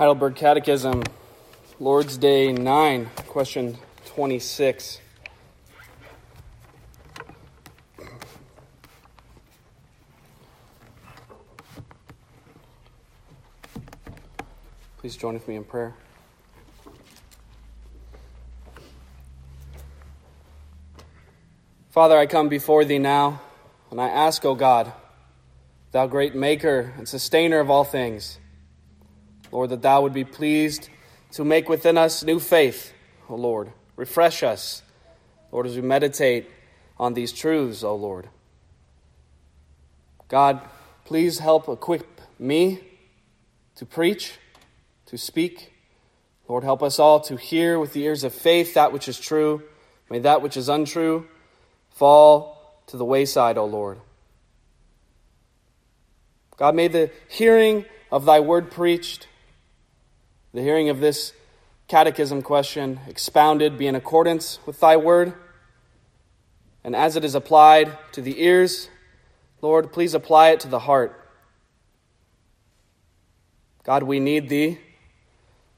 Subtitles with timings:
[0.00, 1.02] Heidelberg Catechism,
[1.78, 3.76] Lord's Day 9, question
[4.06, 4.98] 26.
[14.96, 15.94] Please join with me in prayer.
[21.90, 23.42] Father, I come before thee now,
[23.90, 24.94] and I ask, O God,
[25.92, 28.38] thou great maker and sustainer of all things,
[29.52, 30.88] Lord, that thou would be pleased
[31.32, 32.92] to make within us new faith,
[33.28, 33.72] O Lord.
[33.96, 34.82] Refresh us,
[35.52, 36.48] Lord, as we meditate
[36.98, 38.28] on these truths, O Lord.
[40.28, 40.60] God,
[41.04, 42.80] please help equip me
[43.76, 44.38] to preach,
[45.06, 45.72] to speak.
[46.48, 49.62] Lord, help us all to hear with the ears of faith that which is true.
[50.08, 51.26] May that which is untrue
[51.90, 54.00] fall to the wayside, O Lord.
[56.56, 59.28] God, may the hearing of thy word preached,
[60.52, 61.32] the hearing of this
[61.88, 65.34] catechism question expounded be in accordance with thy word.
[66.82, 68.88] And as it is applied to the ears,
[69.60, 71.16] Lord, please apply it to the heart.
[73.82, 74.78] God, we need thee,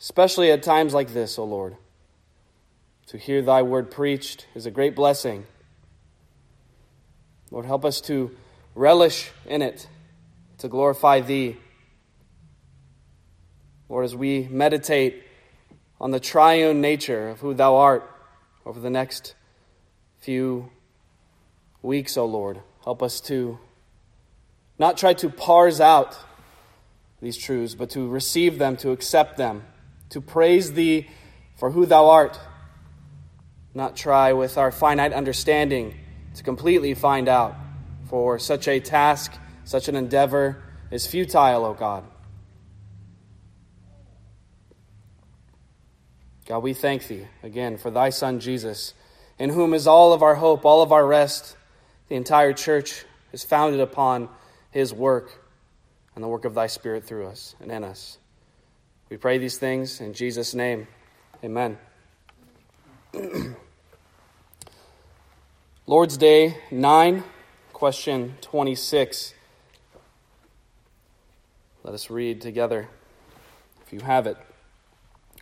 [0.01, 1.77] especially at times like this, O Lord.
[3.07, 5.47] To hear thy word preached is a great blessing.
[7.51, 8.35] Lord, help us to
[8.75, 9.87] relish in it,
[10.59, 11.59] to glorify thee.
[13.93, 15.23] Lord, as we meditate
[16.01, 18.11] on the triune nature of who thou art
[18.65, 19.35] over the next
[20.19, 20.71] few
[21.83, 23.59] weeks, O Lord, help us to
[24.79, 26.17] not try to parse out
[27.21, 29.63] these truths, but to receive them, to accept them,
[30.09, 31.11] to praise thee
[31.59, 32.41] for who thou art,
[33.75, 35.95] not try with our finite understanding
[36.37, 37.55] to completely find out,
[38.07, 39.35] for such a task,
[39.65, 42.05] such an endeavor is futile, O God.
[46.47, 48.95] God, we thank thee again for thy Son Jesus,
[49.39, 51.57] in whom is all of our hope, all of our rest.
[52.09, 54.29] The entire church is founded upon
[54.71, 55.31] his work
[56.15, 58.19] and the work of thy Spirit through us and in us.
[59.09, 60.89] We pray these things in Jesus' name.
[61.45, 61.79] Amen.
[65.87, 67.23] Lord's Day 9,
[67.73, 69.35] question 26.
[71.85, 72.89] Let us read together
[73.87, 74.37] if you have it.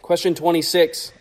[0.02, 1.12] Question 26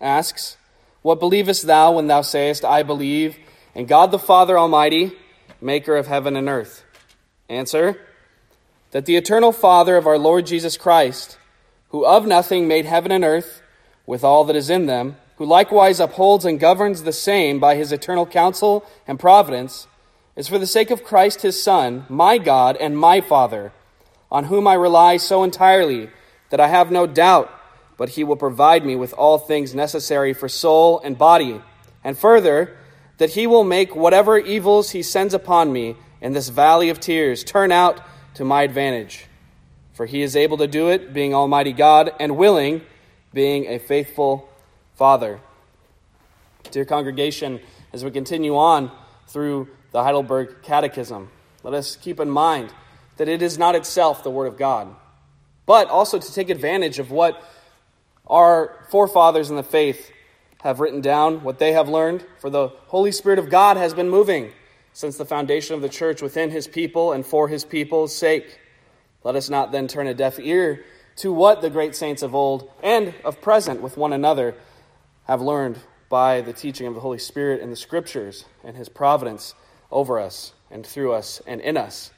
[0.00, 0.56] asks,
[1.02, 3.36] What believest thou when thou sayest, I believe
[3.74, 5.12] in God the Father Almighty,
[5.60, 6.84] maker of heaven and earth?
[7.48, 8.00] Answer,
[8.92, 11.38] That the eternal Father of our Lord Jesus Christ,
[11.88, 13.62] who of nothing made heaven and earth,
[14.06, 17.90] with all that is in them, who likewise upholds and governs the same by his
[17.90, 19.86] eternal counsel and providence,
[20.36, 23.72] is for the sake of Christ his Son, my God and my Father,
[24.30, 26.10] on whom I rely so entirely
[26.50, 27.50] that I have no doubt
[27.96, 31.60] but he will provide me with all things necessary for soul and body.
[32.04, 32.76] And further,
[33.18, 37.44] that he will make whatever evils he sends upon me in this valley of tears
[37.44, 38.00] turn out
[38.34, 39.26] to my advantage.
[39.94, 42.82] For he is able to do it, being Almighty God, and willing,
[43.32, 44.48] being a faithful
[44.94, 45.40] Father.
[46.70, 47.60] Dear congregation,
[47.92, 48.90] as we continue on
[49.28, 51.30] through the Heidelberg Catechism,
[51.62, 52.72] let us keep in mind
[53.16, 54.94] that it is not itself the Word of God,
[55.64, 57.42] but also to take advantage of what
[58.26, 60.10] our forefathers in the faith
[60.62, 64.08] have written down, what they have learned, for the Holy Spirit of God has been
[64.08, 64.52] moving
[64.92, 68.58] since the foundation of the church within his people and for his people's sake.
[69.22, 70.84] Let us not then turn a deaf ear
[71.16, 74.54] to what the great saints of old and of present with one another
[75.26, 75.78] have learned
[76.08, 79.54] by the teaching of the Holy Spirit in the Scriptures and his providence
[79.90, 82.10] over us and through us and in us.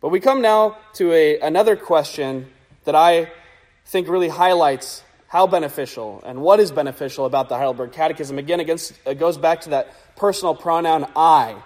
[0.00, 2.50] But we come now to a, another question
[2.84, 3.30] that I
[3.86, 8.38] think really highlights how beneficial and what is beneficial about the Heidelberg Catechism.
[8.38, 11.56] Again, against, it goes back to that personal pronoun I.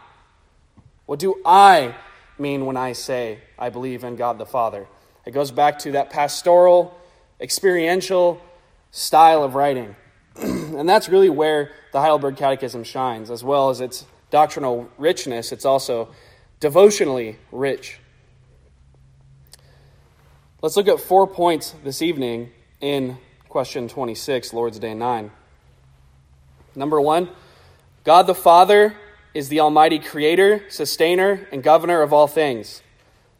[1.07, 1.95] What do I
[2.39, 4.87] mean when I say I believe in God the Father?
[5.27, 6.97] It goes back to that pastoral,
[7.41, 8.41] experiential
[8.91, 9.97] style of writing.
[10.37, 15.53] and that's really where the Heidelberg Catechism shines, as well as its doctrinal richness.
[15.53, 16.11] It's also
[16.61, 17.99] devotionally rich.
[20.63, 22.53] Let's look at four points this evening
[22.83, 23.17] in
[23.49, 25.31] question 26, Lord's Day 9.
[26.75, 27.31] Number one,
[28.05, 28.95] God the Father
[29.33, 32.83] is the Almighty Creator, Sustainer, and Governor of all things.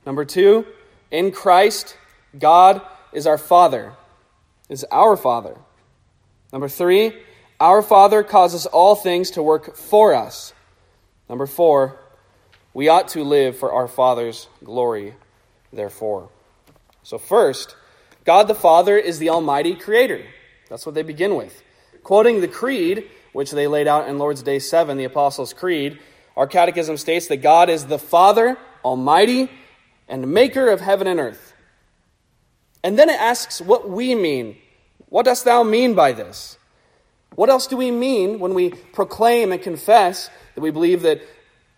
[0.07, 0.65] Number two,
[1.11, 1.95] in Christ,
[2.39, 2.81] God
[3.13, 3.93] is our Father,
[4.71, 5.59] is our Father.
[6.55, 7.13] Number three,
[7.61, 10.55] our Father causes all things to work for us.
[11.29, 12.01] Number four,
[12.73, 15.17] we ought to live for our Father's glory,
[15.71, 16.31] therefore.
[17.03, 17.77] So, first,
[18.25, 20.25] God the Father is the Almighty Creator.
[20.69, 21.63] That's what they begin with.
[22.03, 25.99] Quoting the Creed, which they laid out in Lord's Day 7, the Apostles' Creed,
[26.37, 29.51] our catechism states that God is the Father, Almighty,
[30.09, 31.55] and Maker of heaven and earth.
[32.83, 34.57] And then it asks what we mean.
[35.09, 36.57] What dost thou mean by this?
[37.35, 41.21] What else do we mean when we proclaim and confess that we believe that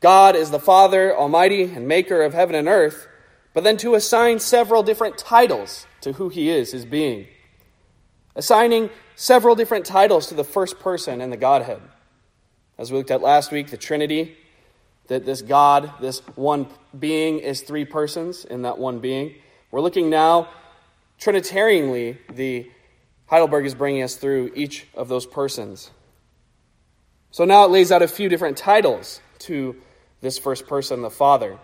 [0.01, 3.07] God is the Father, Almighty, and Maker of heaven and earth,
[3.55, 7.27] but then to assign several different titles to who He is, His being?
[8.35, 11.81] Assigning several different titles to the first person in the Godhead.
[12.79, 14.37] As we looked at last week, the Trinity,
[15.09, 16.67] that this God, this one
[16.99, 19.35] being, is three persons in that one being.
[19.71, 20.49] We're looking now,
[21.21, 22.71] Trinitarianly, the
[23.27, 25.91] Heidelberg is bringing us through each of those persons.
[27.31, 29.77] So now it lays out a few different titles to
[30.21, 31.59] this first person, the Father.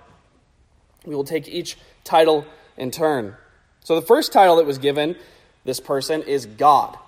[1.08, 2.46] We will take each title
[2.76, 3.34] in turn.
[3.82, 5.16] So the first title that was given
[5.64, 6.98] this person is God.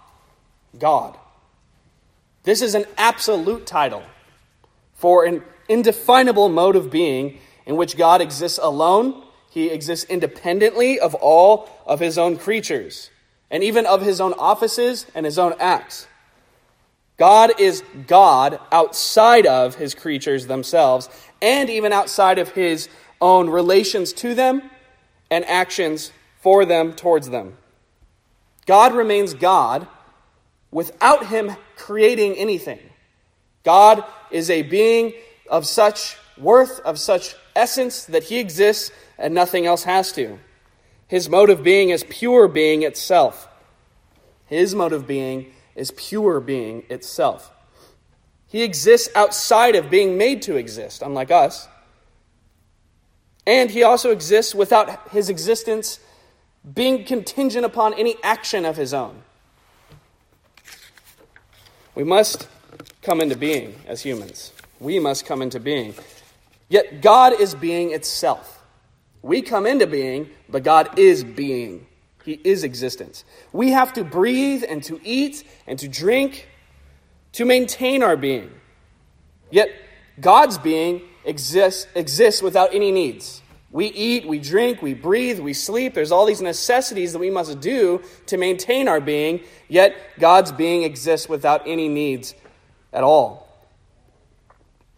[0.79, 1.19] God.
[2.43, 4.03] This is an absolute title
[4.95, 9.23] for an indefinable mode of being in which God exists alone.
[9.51, 13.11] He exists independently of all of his own creatures
[13.51, 16.07] and even of his own offices and his own acts.
[17.19, 21.11] God is God outside of his creatures themselves,
[21.43, 22.89] and even outside of his
[23.21, 24.63] own relations to them
[25.31, 27.57] and actions for them towards them.
[28.67, 29.87] God remains God
[30.71, 32.81] without him creating anything.
[33.65, 35.13] God is a being
[35.51, 40.39] of such worth, of such essence, that he exists and nothing else has to.
[41.07, 43.49] His mode of being is pure being itself.
[44.47, 47.51] His mode of being is pure being itself.
[48.47, 51.69] He exists outside of being made to exist, unlike us.
[53.47, 55.99] And he also exists without his existence
[56.75, 59.23] being contingent upon any action of his own.
[61.95, 62.49] We must
[63.03, 64.53] come into being as humans.
[64.79, 65.95] We must come into being.
[66.69, 68.63] Yet God is being itself.
[69.23, 71.87] We come into being, but God is being.
[72.25, 73.25] He is existence.
[73.53, 76.49] We have to breathe and to eat and to drink
[77.33, 78.51] to maintain our being.
[79.51, 79.71] Yet
[80.21, 83.41] God's being exists, exists without any needs.
[83.73, 85.95] We eat, we drink, we breathe, we sleep.
[85.95, 90.83] There's all these necessities that we must do to maintain our being, yet God's being
[90.83, 92.35] exists without any needs
[92.93, 93.49] at all.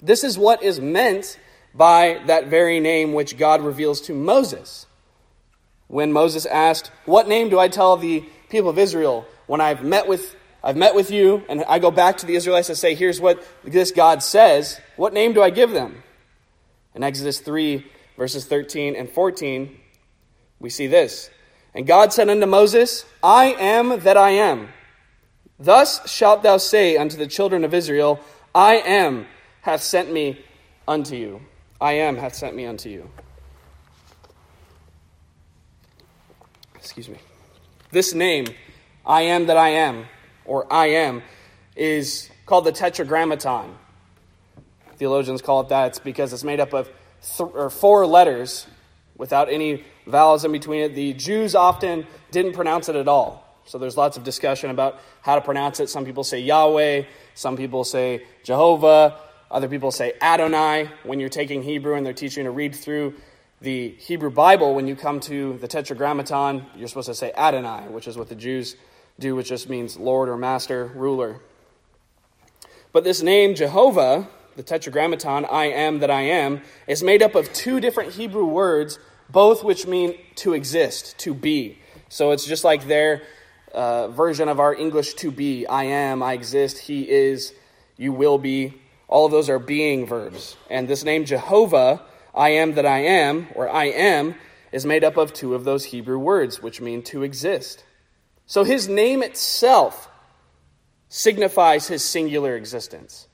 [0.00, 1.38] This is what is meant
[1.75, 4.87] by that very name which God reveals to Moses.
[5.88, 10.08] When Moses asked, What name do I tell the people of Israel when I've met
[10.08, 10.34] with
[10.64, 13.43] I've met with you, and I go back to the Israelites and say, Here's what
[13.64, 14.81] this God says.
[14.96, 16.02] What name do I give them?
[16.94, 17.86] In Exodus 3,
[18.16, 19.78] verses 13 and 14,
[20.58, 21.30] we see this.
[21.74, 24.68] And God said unto Moses, I am that I am.
[25.58, 28.20] Thus shalt thou say unto the children of Israel,
[28.54, 29.26] I am
[29.62, 30.44] hath sent me
[30.86, 31.40] unto you.
[31.80, 33.08] I am hath sent me unto you.
[36.74, 37.18] Excuse me.
[37.90, 38.46] This name,
[39.06, 40.06] I am that I am,
[40.44, 41.22] or I am,
[41.76, 43.76] is called the Tetragrammaton.
[45.02, 45.88] Theologians call it that.
[45.88, 46.88] It's because it's made up of
[47.37, 48.69] th- or four letters
[49.16, 50.94] without any vowels in between it.
[50.94, 53.44] The Jews often didn't pronounce it at all.
[53.65, 55.88] So there's lots of discussion about how to pronounce it.
[55.88, 57.03] Some people say Yahweh,
[57.34, 59.19] some people say Jehovah,
[59.50, 63.15] other people say Adonai when you're taking Hebrew and they're teaching to read through
[63.60, 64.72] the Hebrew Bible.
[64.72, 68.36] When you come to the Tetragrammaton, you're supposed to say Adonai, which is what the
[68.36, 68.76] Jews
[69.19, 71.41] do, which just means Lord or Master, ruler.
[72.93, 77.52] But this name, Jehovah, the Tetragrammaton, I am that I am, is made up of
[77.52, 78.98] two different Hebrew words,
[79.30, 81.78] both which mean to exist, to be.
[82.08, 83.22] So it's just like their
[83.72, 87.54] uh, version of our English to be I am, I exist, he is,
[87.96, 88.74] you will be.
[89.08, 90.56] All of those are being verbs.
[90.70, 92.02] And this name Jehovah,
[92.34, 94.34] I am that I am, or I am,
[94.72, 97.84] is made up of two of those Hebrew words, which mean to exist.
[98.46, 100.08] So his name itself
[101.08, 103.28] signifies his singular existence.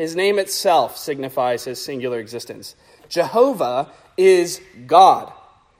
[0.00, 2.74] His name itself signifies his singular existence.
[3.10, 5.30] Jehovah is God,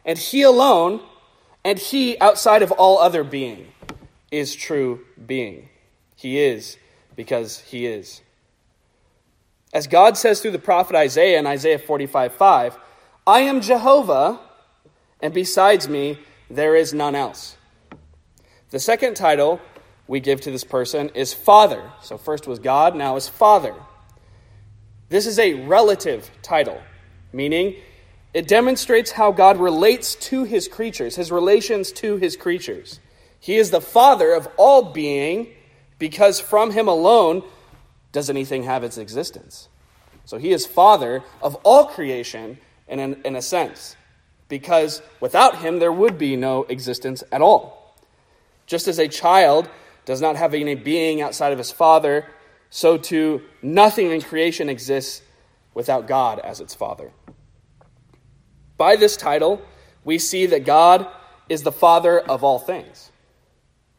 [0.04, 1.00] and he alone,
[1.64, 3.68] and he outside of all other being,
[4.30, 5.70] is true being.
[6.16, 6.76] He is
[7.16, 8.20] because he is.
[9.72, 12.78] As God says through the prophet Isaiah in Isaiah 45 5,
[13.26, 14.38] I am Jehovah,
[15.22, 16.18] and besides me,
[16.50, 17.56] there is none else.
[18.68, 19.62] The second title
[20.06, 21.90] we give to this person is Father.
[22.02, 23.74] So first was God, now is Father.
[25.10, 26.80] This is a relative title,
[27.32, 27.76] meaning
[28.32, 33.00] It demonstrates how God relates to his creatures, his relations to his creatures.
[33.40, 35.48] He is the Father of all being
[35.98, 37.42] because from him alone
[38.12, 39.68] does anything have its existence.
[40.26, 43.96] So he is Father of all creation in, an, in a sense,
[44.48, 47.96] because without him there would be no existence at all.
[48.66, 49.68] Just as a child
[50.04, 52.26] does not have any being outside of his father,
[52.70, 55.22] so too nothing in creation exists
[55.74, 57.10] without God as its father.
[58.76, 59.60] By this title,
[60.04, 61.06] we see that God
[61.50, 63.10] is the Father of all things.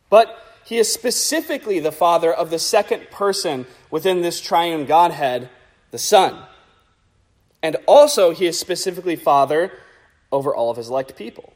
[0.09, 0.35] But
[0.65, 5.49] he is specifically the Father of the second person within this triune Godhead,
[5.91, 6.43] the Son.
[7.61, 9.71] And also, he is specifically Father
[10.31, 11.53] over all of his elect people.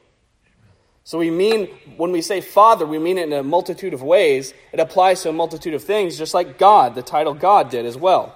[1.05, 4.55] So we mean, when we say Father, we mean it in a multitude of ways.
[4.74, 7.95] It applies to a multitude of things, just like God, the title God did as
[7.95, 8.35] well.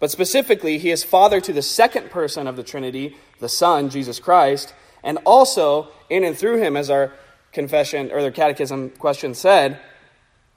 [0.00, 4.20] But specifically, he is Father to the second person of the Trinity, the Son, Jesus
[4.20, 4.72] Christ,
[5.02, 7.12] and also in and through him, as our
[7.52, 9.78] confession or their catechism question said,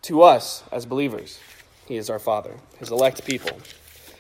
[0.04, 1.38] to us as believers.
[1.86, 3.60] He is our Father, his elect people.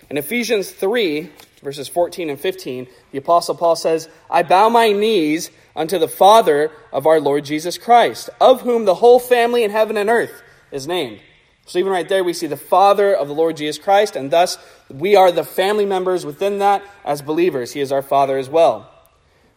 [0.09, 1.29] In Ephesians 3,
[1.63, 6.71] verses 14 and 15, the Apostle Paul says, I bow my knees unto the Father
[6.91, 10.87] of our Lord Jesus Christ, of whom the whole family in heaven and earth is
[10.87, 11.19] named
[11.65, 14.57] so, even right there, we see the Father of the Lord Jesus Christ, and thus
[14.89, 17.71] we are the family members within that as believers.
[17.71, 18.91] He is our Father as well.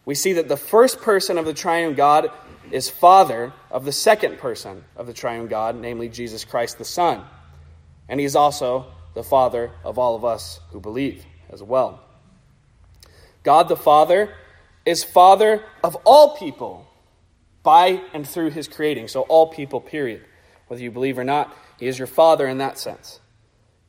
[0.05, 2.31] We see that the first person of the triune God
[2.71, 7.23] is Father of the second person of the triune God, namely Jesus Christ the Son.
[8.07, 12.01] And he is also the Father of all of us who believe as well.
[13.43, 14.33] God the Father
[14.85, 16.87] is Father of all people
[17.63, 19.07] by and through his creating.
[19.07, 20.23] So, all people, period.
[20.67, 23.19] Whether you believe or not, he is your father in that sense.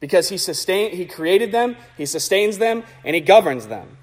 [0.01, 3.97] Because he sustain, he created them, he sustains them, and he governs them.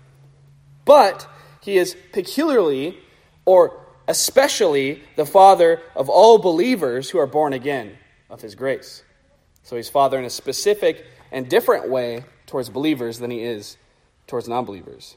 [0.86, 1.28] But
[1.62, 2.98] he is peculiarly
[3.46, 7.98] or especially the father of all believers who are born again
[8.30, 9.04] of his grace.
[9.64, 13.78] So he's father in a specific and different way towards believers than he is
[14.28, 15.16] towards non believers.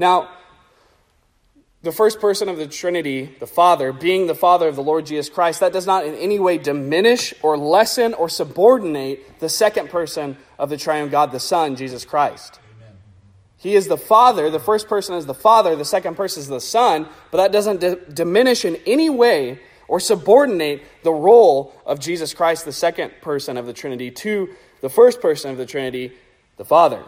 [0.00, 0.30] Now,
[1.82, 5.28] the first person of the Trinity, the Father, being the Father of the Lord Jesus
[5.28, 10.38] Christ, that does not in any way diminish or lessen or subordinate the second person
[10.58, 12.60] of the triune God, the Son, Jesus Christ.
[12.78, 12.96] Amen.
[13.58, 14.48] He is the Father.
[14.48, 15.76] The first person is the Father.
[15.76, 17.06] The second person is the Son.
[17.30, 22.64] But that doesn't d- diminish in any way or subordinate the role of Jesus Christ,
[22.64, 24.48] the second person of the Trinity, to
[24.80, 26.14] the first person of the Trinity,
[26.56, 27.04] the Father.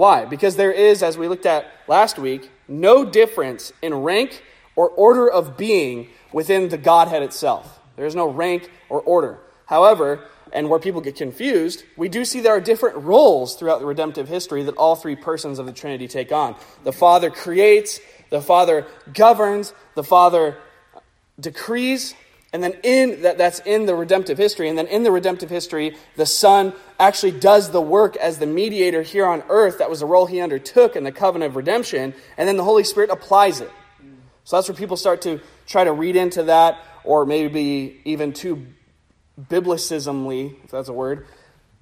[0.00, 0.24] Why?
[0.24, 4.42] Because there is, as we looked at last week, no difference in rank
[4.74, 7.78] or order of being within the Godhead itself.
[7.96, 9.40] There is no rank or order.
[9.66, 13.84] However, and where people get confused, we do see there are different roles throughout the
[13.84, 16.56] redemptive history that all three persons of the Trinity take on.
[16.82, 20.56] The Father creates, the Father governs, the Father
[21.38, 22.14] decrees,
[22.52, 24.68] and then in that that's in the redemptive history.
[24.68, 29.02] And then in the redemptive history, the Son actually does the work as the mediator
[29.02, 29.78] here on earth.
[29.78, 32.12] That was the role he undertook in the covenant of redemption.
[32.36, 33.70] And then the Holy Spirit applies it.
[34.44, 38.66] So that's where people start to try to read into that, or maybe even too
[39.40, 41.26] biblicismly, if that's a word,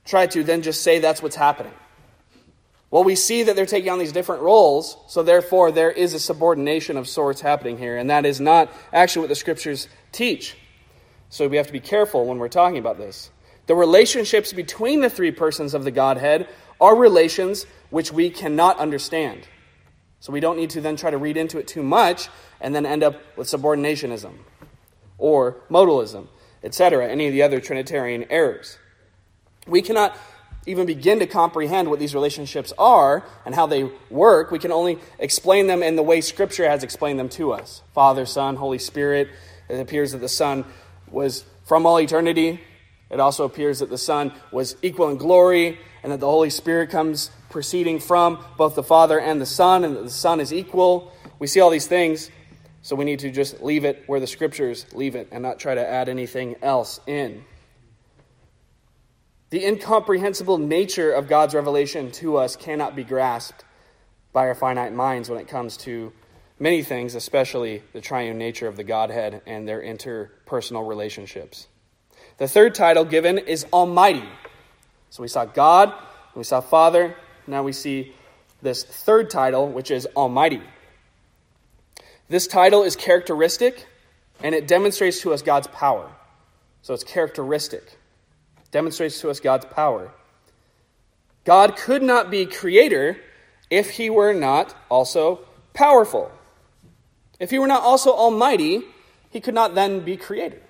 [0.05, 1.73] try to then just say that's what's happening.
[2.91, 6.19] Well, we see that they're taking on these different roles, so therefore there is a
[6.19, 10.57] subordination of sorts happening here, and that is not actually what the scriptures teach.
[11.31, 13.31] So we have to be careful when we're talking about this.
[13.67, 16.49] The relationships between the three persons of the Godhead
[16.81, 19.47] are relations which we cannot understand.
[20.21, 22.29] So we don't need to then try to read into it too much
[22.61, 24.33] and then end up with subordinationism
[25.19, 26.29] or modalism,
[26.63, 28.79] etc., any of the other Trinitarian errors.
[29.67, 30.17] We cannot
[30.69, 34.99] even begin to comprehend what these relationships are and how they work, we can only
[35.19, 39.29] explain them in the way Scripture has explained them to us Father, Son, Holy Spirit.
[39.69, 40.65] It appears that the Son
[41.11, 42.61] was from all eternity.
[43.11, 46.91] It also appears that the Son was equal in glory and that the Holy Spirit
[46.91, 51.13] comes proceeding from both the Father and the Son, and that the Son is equal.
[51.39, 52.31] We see all these things,
[52.83, 55.75] so we need to just leave it where the Scriptures leave it and not try
[55.75, 57.45] to add anything else in.
[59.51, 63.65] The incomprehensible nature of God's revelation to us cannot be grasped
[64.33, 66.13] by our finite minds when it comes to
[66.59, 71.69] many things, especially the triune nature of the Godhead and their interpersonal relationships.
[72.39, 74.29] The third title given is Almighty.
[75.11, 75.93] So we saw God,
[76.35, 78.15] we saw Father, now we see
[78.61, 80.63] this third title, which is Almighty.
[82.29, 83.87] This title is characteristic
[84.43, 86.11] and it demonstrates to us God's power.
[86.83, 87.99] So it's characteristic
[88.71, 90.11] demonstrates to us God's power.
[91.45, 93.17] God could not be creator
[93.71, 95.41] if he were not also
[95.73, 96.31] powerful.
[97.39, 98.83] If he were not also almighty,
[99.31, 100.61] he could not then be creator.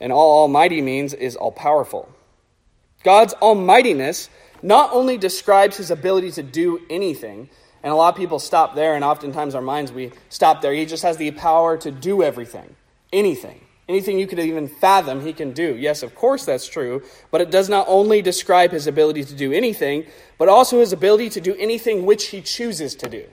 [0.00, 2.08] And all almighty means is all powerful.
[3.04, 4.28] God's almightiness
[4.62, 7.48] not only describes his ability to do anything,
[7.82, 10.72] and a lot of people stop there, and oftentimes our minds we stop there.
[10.72, 12.74] He just has the power to do everything,
[13.12, 13.60] anything.
[13.88, 15.76] Anything you could even fathom, he can do.
[15.76, 17.02] Yes, of course that's true,
[17.32, 20.06] but it does not only describe his ability to do anything,
[20.38, 23.24] but also his ability to do anything which he chooses to do.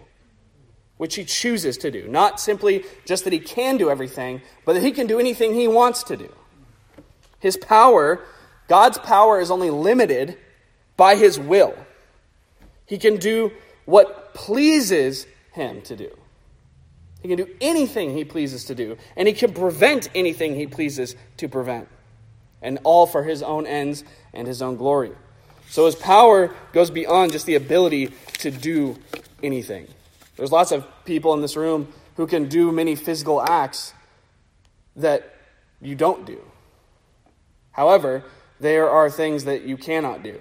[0.98, 2.08] Which he chooses to do.
[2.08, 5.68] Not simply just that he can do everything, but that he can do anything he
[5.68, 6.34] wants to do.
[7.40, 8.24] His power,
[8.68, 10.38] God's power, is only limited
[10.96, 11.76] by his will.
[12.86, 13.52] He can do
[13.86, 16.10] what pleases him to do.
[17.22, 21.16] He can do anything he pleases to do, and he can prevent anything he pleases
[21.38, 21.88] to prevent.
[22.62, 25.12] And all for his own ends and his own glory.
[25.70, 28.98] So his power goes beyond just the ability to do
[29.44, 29.88] anything.
[30.38, 33.94] There's lots of people in this room who can do many physical acts
[34.96, 35.36] that
[35.82, 36.40] you don't do.
[37.72, 38.24] However,
[38.60, 40.40] there are things that you cannot do.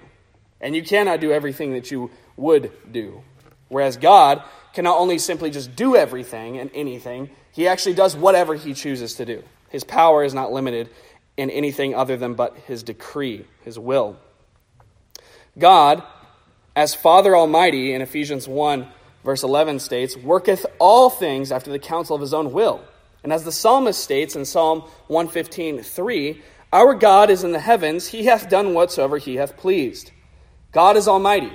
[0.59, 3.23] And you cannot do everything that you would do.
[3.69, 8.55] Whereas God can not only simply just do everything and anything, he actually does whatever
[8.55, 9.43] he chooses to do.
[9.69, 10.89] His power is not limited
[11.35, 14.17] in anything other than but his decree, his will.
[15.57, 16.03] God,
[16.75, 18.87] as Father Almighty in Ephesians 1,
[19.27, 22.79] verse 11 states, worketh all things after the counsel of his own will.
[23.25, 26.41] And as the psalmist states in Psalm 115, 3,
[26.71, 30.11] our God is in the heavens, he hath done whatsoever he hath pleased.
[30.71, 31.51] God is almighty,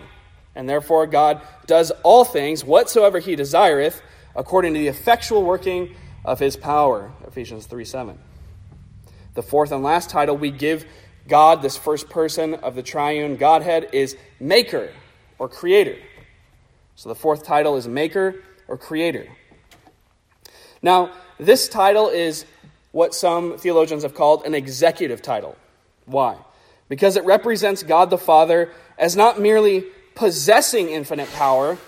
[0.55, 4.03] and therefore God does all things whatsoever he desireth,
[4.37, 5.95] according to the effectual working
[6.27, 7.11] of his power.
[7.27, 8.19] Ephesians 3 7.
[9.33, 10.85] The fourth and last title we give
[11.27, 14.93] God, this first person of the triune Godhead, is Maker
[15.39, 15.97] or Creator.
[16.97, 18.37] So the fourth title is Maker
[18.69, 19.27] or Creator.
[20.83, 22.45] Now, this title is
[22.93, 25.57] what some theologians have called an executive title.
[26.05, 26.37] Why?
[26.89, 31.79] Because it represents God the Father as not merely possessing infinite power,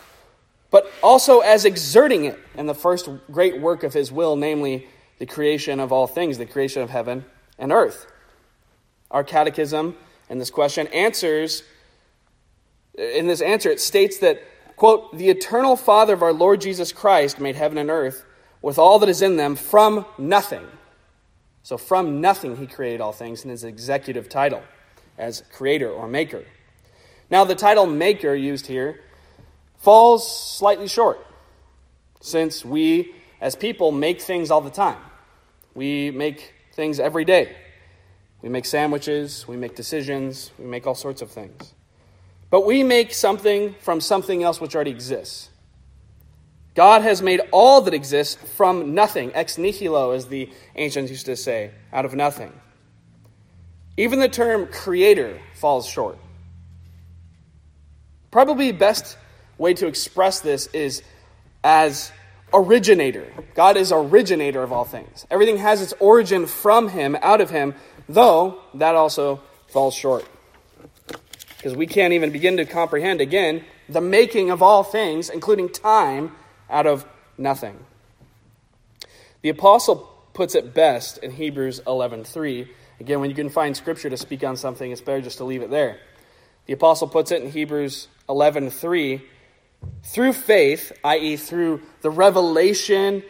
[0.71, 5.27] but also as exerting it in the first great work of his will, namely the
[5.27, 7.25] creation of all things, the creation of heaven
[7.59, 8.07] and earth.
[9.11, 9.97] Our catechism
[10.29, 11.63] in this question answers,
[12.97, 14.43] in this answer, it states that,
[14.77, 18.25] quote, the eternal Father of our Lord Jesus Christ made heaven and earth
[18.63, 20.67] with all that is in them from nothing
[21.65, 24.63] so from nothing, he created all things in his executive title
[25.17, 26.45] as creator or maker.
[27.31, 29.01] Now, the title maker used here
[29.79, 31.27] falls slightly short,
[32.21, 34.99] since we, as people, make things all the time.
[35.75, 37.57] We make things every day.
[38.43, 41.74] We make sandwiches, we make decisions, we make all sorts of things.
[42.55, 45.51] But we make something from something else which already exists.
[46.77, 49.33] God has made all that exists from nothing.
[49.35, 52.53] Ex nihilo, as the ancients used to say, out of nothing.
[53.97, 56.17] Even the term creator falls short.
[58.31, 59.19] Probably the best
[59.59, 61.03] way to express this is
[61.65, 62.13] as
[62.53, 63.27] originator.
[63.57, 65.27] God is originator of all things.
[65.29, 67.75] Everything has its origin from him, out of him,
[68.09, 70.25] though that also falls short.
[71.65, 76.37] Because we can't even begin to comprehend, again, the making of all things, including time
[76.69, 77.07] out of
[77.39, 77.87] nothing.
[79.41, 79.97] The apostle
[80.35, 82.69] puts it best in Hebrews 11:3.
[83.01, 85.63] Again, when you can find scripture to speak on something, it's better just to leave
[85.63, 86.01] it there.
[86.67, 89.23] The apostle puts it in Hebrews 11:3,
[90.03, 91.39] through faith, i.e.
[91.39, 93.23] through the revelation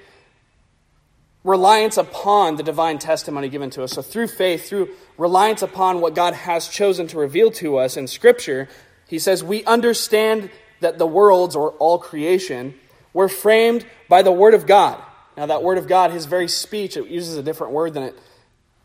[1.44, 3.92] reliance upon the divine testimony given to us.
[3.92, 8.08] So through faith, through reliance upon what God has chosen to reveal to us in
[8.08, 8.68] scripture,
[9.06, 12.74] he says we understand that the worlds or all creation
[13.12, 15.00] were framed by the Word of God.
[15.36, 18.18] Now, that Word of God, his very speech, it uses a different word than it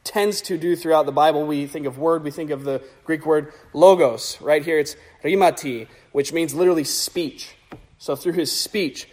[0.03, 1.45] tends to do throughout the Bible.
[1.45, 4.37] We think of word, we think of the Greek word logos.
[4.41, 7.55] Right here, it's rhemati, which means literally speech.
[7.97, 9.07] So, through his speech.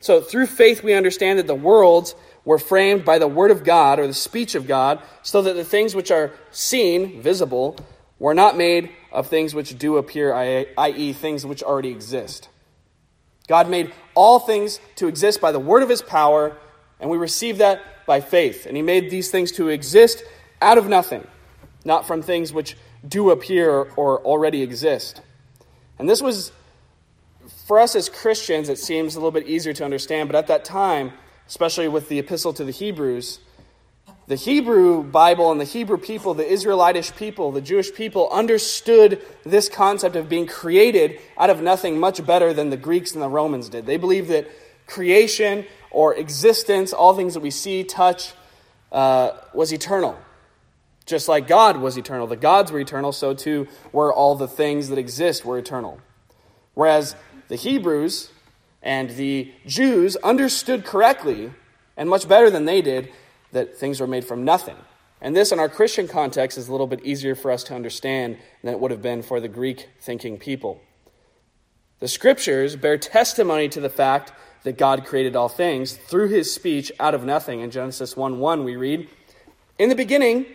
[0.00, 3.98] So, through faith, we understand that the worlds were framed by the Word of God
[3.98, 7.76] or the speech of God, so that the things which are seen, visible,
[8.18, 12.48] were not made of things which do appear, i.e., things which already exist.
[13.48, 16.56] God made all things to exist by the word of his power,
[17.00, 18.66] and we receive that by faith.
[18.66, 20.24] And he made these things to exist
[20.60, 21.26] out of nothing,
[21.84, 22.76] not from things which
[23.06, 25.20] do appear or already exist.
[25.98, 26.52] And this was,
[27.66, 30.64] for us as Christians, it seems a little bit easier to understand, but at that
[30.64, 31.12] time,
[31.48, 33.38] especially with the epistle to the Hebrews,
[34.26, 39.68] the Hebrew Bible and the Hebrew people, the Israelitish people, the Jewish people understood this
[39.68, 43.68] concept of being created out of nothing much better than the Greeks and the Romans
[43.68, 43.84] did.
[43.84, 44.48] They believed that
[44.86, 48.32] creation or existence, all things that we see, touch,
[48.92, 50.16] uh, was eternal.
[51.04, 52.26] Just like God was eternal.
[52.26, 56.00] The gods were eternal, so too were all the things that exist were eternal.
[56.74, 57.16] Whereas
[57.48, 58.30] the Hebrews
[58.82, 61.52] and the Jews understood correctly,
[61.96, 63.10] and much better than they did,
[63.52, 64.76] that things were made from nothing.
[65.20, 68.38] And this, in our Christian context, is a little bit easier for us to understand
[68.62, 70.80] than it would have been for the Greek thinking people.
[72.00, 74.32] The scriptures bear testimony to the fact
[74.64, 77.60] that God created all things through his speech out of nothing.
[77.60, 79.08] In Genesis 1 1, we read,
[79.78, 80.46] In the beginning,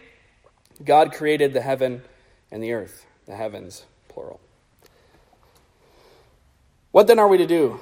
[0.83, 2.03] God created the heaven
[2.51, 4.41] and the earth, the heavens, plural.
[6.91, 7.79] What then are we to do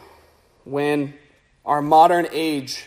[0.65, 1.13] when
[1.65, 2.85] our modern age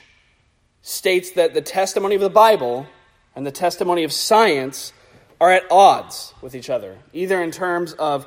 [0.83, 2.87] states that the testimony of the Bible
[3.35, 4.93] and the testimony of science
[5.41, 8.27] are at odds with each other, either in terms of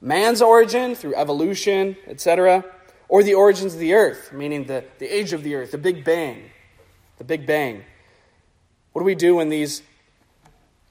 [0.00, 2.64] man's origin through evolution, etc.,
[3.08, 6.04] or the origins of the earth, meaning the, the age of the earth, the Big
[6.04, 6.50] Bang.
[7.18, 7.84] The Big Bang.
[8.92, 9.82] What do we do when these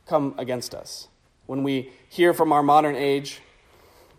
[0.08, 1.08] come against us?
[1.46, 3.42] When we hear from our modern age,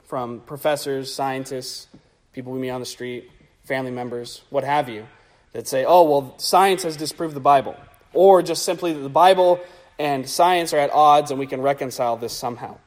[0.05, 1.89] from professors, scientists,
[2.33, 3.31] people we meet on the street,
[3.65, 5.07] family members, what have you,
[5.53, 7.77] that say, oh, well, science has disproved the Bible.
[8.13, 9.61] Or just simply that the Bible
[9.99, 12.79] and science are at odds and we can reconcile this somehow.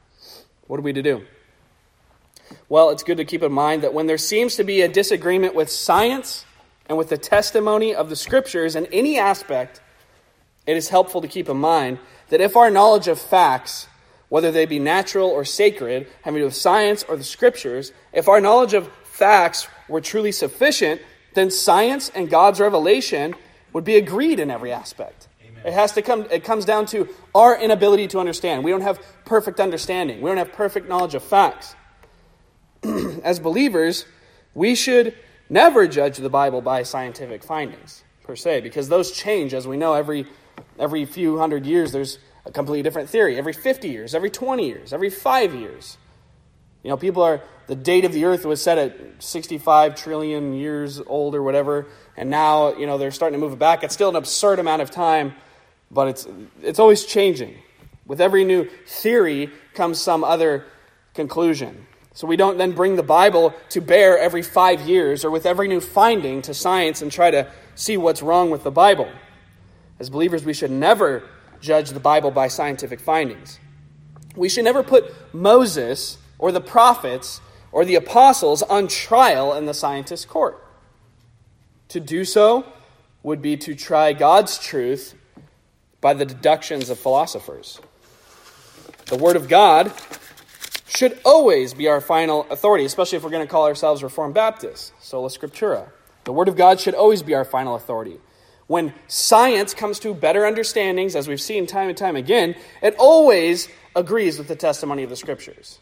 [0.66, 1.24] What are we to do?
[2.68, 5.54] Well, it's good to keep in mind that when there seems to be a disagreement
[5.54, 6.44] with science
[6.88, 9.80] and with the testimony of the scriptures in any aspect,
[10.66, 13.88] it is helpful to keep in mind that if our knowledge of facts,
[14.28, 18.28] whether they be natural or sacred, having to do with science or the scriptures, if
[18.28, 21.00] our knowledge of facts were truly sufficient,
[21.34, 23.34] then science and God's revelation
[23.72, 25.28] would be agreed in every aspect.
[25.46, 25.66] Amen.
[25.66, 28.64] It has to come it comes down to our inability to understand.
[28.64, 30.20] We don't have perfect understanding.
[30.20, 31.74] We don't have perfect knowledge of facts.
[33.22, 34.06] As believers,
[34.54, 35.14] we should
[35.48, 39.94] never judge the Bible by scientific findings per se because those change as we know
[39.94, 40.26] every
[40.78, 43.36] every few hundred years there's a completely different theory.
[43.36, 45.98] Every 50 years, every 20 years, every 5 years.
[46.86, 51.00] You know, people are, the date of the earth was set at 65 trillion years
[51.04, 53.82] old or whatever, and now, you know, they're starting to move it back.
[53.82, 55.34] It's still an absurd amount of time,
[55.90, 56.28] but it's,
[56.62, 57.56] it's always changing.
[58.06, 60.64] With every new theory comes some other
[61.12, 61.88] conclusion.
[62.14, 65.66] So we don't then bring the Bible to bear every five years or with every
[65.66, 69.10] new finding to science and try to see what's wrong with the Bible.
[69.98, 71.24] As believers, we should never
[71.60, 73.58] judge the Bible by scientific findings.
[74.36, 77.40] We should never put Moses or the prophets
[77.72, 80.62] or the apostles on trial in the scientist's court.
[81.88, 82.66] To do so
[83.22, 85.14] would be to try God's truth
[86.00, 87.80] by the deductions of philosophers.
[89.06, 89.92] The Word of God
[90.86, 94.92] should always be our final authority, especially if we're going to call ourselves Reformed Baptists,
[95.00, 95.88] sola scriptura.
[96.24, 98.18] The Word of God should always be our final authority.
[98.66, 103.68] When science comes to better understandings, as we've seen time and time again, it always
[103.94, 105.78] agrees with the testimony of the Scriptures.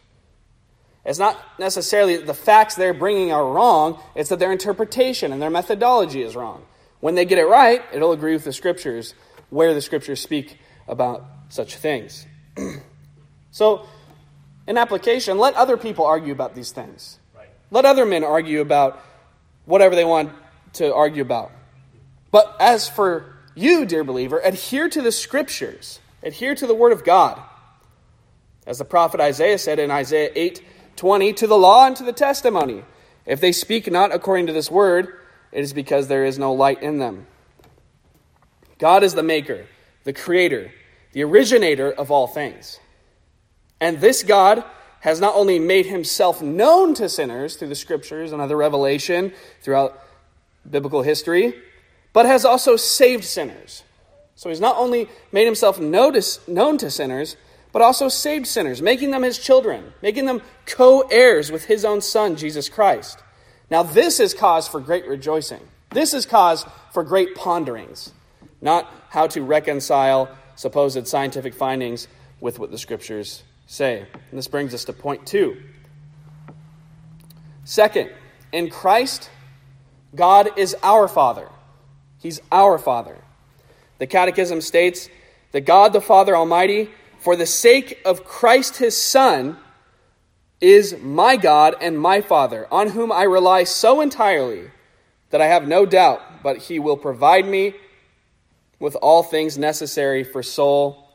[1.05, 5.41] It's not necessarily that the facts they're bringing are wrong, it's that their interpretation and
[5.41, 6.65] their methodology is wrong.
[6.99, 9.13] When they get it right, it'll agree with the scriptures
[9.51, 12.25] where the scriptures speak about such things.
[13.51, 13.85] so,
[14.67, 17.19] in application, let other people argue about these things.
[17.35, 17.49] Right.
[17.69, 18.99] Let other men argue about
[19.65, 20.31] whatever they want
[20.73, 21.51] to argue about.
[22.31, 27.03] But as for you, dear believer, adhere to the scriptures, adhere to the word of
[27.03, 27.39] God.
[28.65, 30.63] As the prophet Isaiah said in Isaiah 8
[30.95, 32.83] 20, to the law and to the testimony.
[33.25, 35.19] If they speak not according to this word,
[35.51, 37.27] it is because there is no light in them.
[38.77, 39.65] God is the maker,
[40.03, 40.71] the creator,
[41.13, 42.79] the originator of all things.
[43.79, 44.63] And this God
[45.01, 49.31] has not only made himself known to sinners through the scriptures and other revelation
[49.61, 50.01] throughout
[50.69, 51.53] biblical history,
[52.11, 53.83] but has also saved sinners.
[54.35, 57.37] So he's not only made himself notice, known to sinners,
[57.75, 61.99] but also saved sinners, making them his children, making them co heirs with his own
[61.99, 63.21] son, Jesus Christ.
[63.69, 65.59] Now, this is cause for great rejoicing.
[65.89, 68.13] This is cause for great ponderings,
[68.61, 72.07] not how to reconcile supposed scientific findings
[72.39, 74.07] with what the scriptures say.
[74.29, 75.61] And this brings us to point two.
[77.65, 78.09] Second,
[78.53, 79.29] in Christ,
[80.15, 81.49] God is our Father.
[82.19, 83.17] He's our Father.
[83.97, 85.09] The Catechism states
[85.51, 86.89] that God the Father Almighty
[87.25, 89.57] for the sake of Christ his Son,
[90.61, 94.69] is my God and my Father, on whom I rely so entirely
[95.31, 97.73] that I have no doubt but he will provide me
[98.79, 101.09] with all things necessary for soul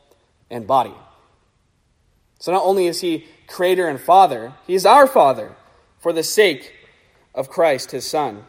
[0.49, 0.93] and body.
[2.39, 5.55] So not only is he creator and father, he is our father
[5.99, 6.73] for the sake
[7.33, 8.43] of Christ, his son.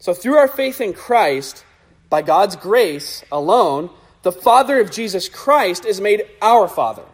[0.00, 1.66] So through our faith in Christ,
[2.08, 3.90] by God's grace alone,
[4.26, 7.04] the Father of Jesus Christ is made our Father.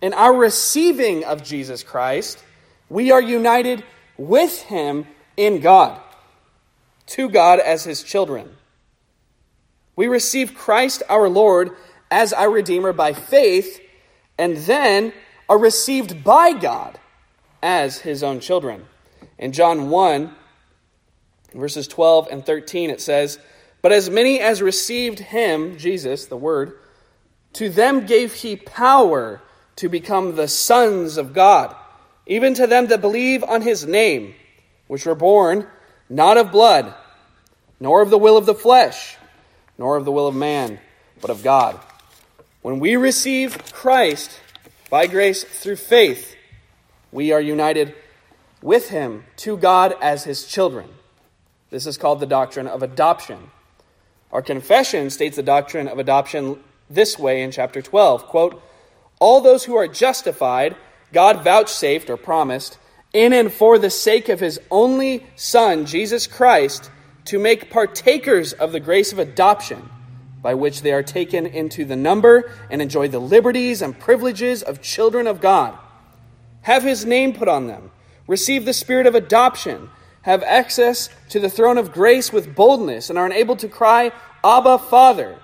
[0.00, 2.42] In our receiving of Jesus Christ,
[2.88, 3.84] we are united
[4.16, 6.00] with Him in God,
[7.08, 8.56] to God as His children.
[9.96, 11.72] We receive Christ our Lord
[12.10, 13.82] as our Redeemer by faith,
[14.38, 15.12] and then
[15.46, 16.98] are received by God
[17.62, 18.86] as His own children.
[19.36, 20.34] In John 1,
[21.52, 23.38] verses 12 and 13, it says,
[23.84, 26.78] But as many as received Him, Jesus, the Word,
[27.52, 29.42] to them gave He power
[29.76, 31.76] to become the sons of God,
[32.24, 34.36] even to them that believe on His name,
[34.86, 35.66] which were born
[36.08, 36.94] not of blood,
[37.78, 39.18] nor of the will of the flesh
[39.76, 40.78] nor of the will of man,
[41.20, 41.78] but of God.
[42.62, 44.40] When we receive Christ
[44.88, 46.34] by grace through faith,
[47.12, 47.94] we are united
[48.62, 50.88] with him to God as his children.
[51.68, 53.50] This is called the doctrine of adoption.
[54.34, 56.58] Our confession states the doctrine of adoption
[56.90, 58.60] this way in chapter 12 quote,
[59.20, 60.74] All those who are justified,
[61.12, 62.76] God vouchsafed or promised,
[63.12, 66.90] in and for the sake of his only Son, Jesus Christ,
[67.26, 69.88] to make partakers of the grace of adoption,
[70.42, 74.82] by which they are taken into the number and enjoy the liberties and privileges of
[74.82, 75.78] children of God.
[76.62, 77.92] Have his name put on them,
[78.26, 79.90] receive the spirit of adoption,
[80.24, 84.10] have access to the throne of grace with boldness, and are enabled to cry,
[84.42, 85.38] Abba, Father.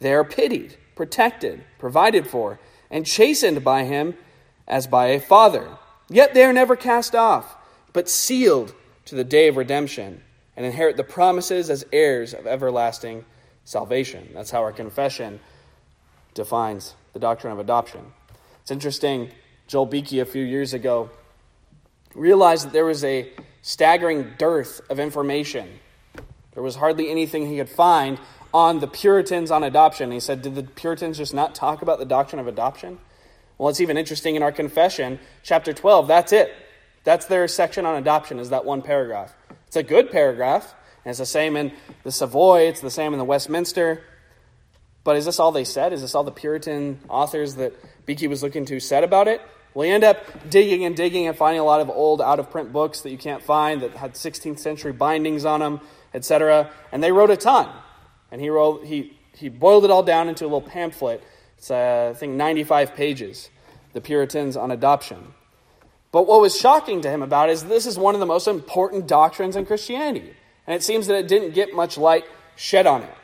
[0.00, 2.58] They are pitied, protected, provided for,
[2.90, 4.14] and chastened by him
[4.66, 5.78] as by a father.
[6.08, 7.56] Yet they are never cast off,
[7.92, 10.22] but sealed to the day of redemption
[10.56, 13.24] and inherit the promises as heirs of everlasting
[13.64, 14.30] salvation.
[14.34, 15.38] That's how our confession
[16.34, 18.12] defines the doctrine of adoption.
[18.62, 19.30] It's interesting,
[19.68, 21.10] Joel Beeke a few years ago
[22.16, 23.30] realized that there was a
[23.66, 25.68] staggering dearth of information.
[26.54, 28.16] There was hardly anything he could find
[28.54, 30.12] on the Puritans on adoption.
[30.12, 33.00] He said, Did the Puritans just not talk about the doctrine of adoption?
[33.58, 36.54] Well, it's even interesting in our confession, chapter 12, that's it.
[37.02, 39.34] That's their section on adoption, is that one paragraph.
[39.66, 40.72] It's a good paragraph.
[41.04, 41.72] And it's the same in
[42.04, 44.04] the Savoy, it's the same in the Westminster.
[45.02, 45.92] But is this all they said?
[45.92, 47.74] Is this all the Puritan authors that
[48.06, 49.40] Beeke was looking to said about it?
[49.84, 52.72] You end up digging and digging and finding a lot of old out of print
[52.72, 55.80] books that you can't find that had 16th century bindings on them,
[56.14, 56.70] etc.
[56.92, 57.68] And they wrote a ton.
[58.32, 61.22] And he, wrote, he, he boiled it all down into a little pamphlet.
[61.58, 63.50] It's, uh, I think, 95 pages.
[63.92, 65.34] The Puritans on Adoption.
[66.12, 68.48] But what was shocking to him about it is this is one of the most
[68.48, 70.34] important doctrines in Christianity.
[70.66, 72.24] And it seems that it didn't get much light
[72.56, 73.14] shed on it.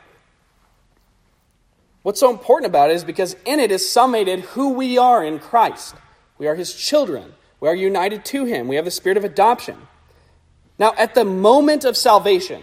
[2.03, 5.39] What's so important about it is because in it is summated who we are in
[5.39, 5.95] Christ.
[6.43, 7.35] We are his children.
[7.61, 8.67] We are united to him.
[8.67, 9.77] We have the spirit of adoption.
[10.77, 12.61] Now, at the moment of salvation,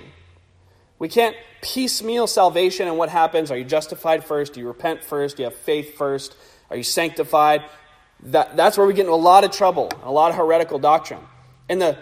[0.98, 3.50] we can't piecemeal salvation and what happens.
[3.50, 4.52] Are you justified first?
[4.52, 5.38] Do you repent first?
[5.38, 6.36] Do you have faith first?
[6.68, 7.62] Are you sanctified?
[8.24, 11.22] That, that's where we get into a lot of trouble, a lot of heretical doctrine.
[11.70, 11.96] In, the,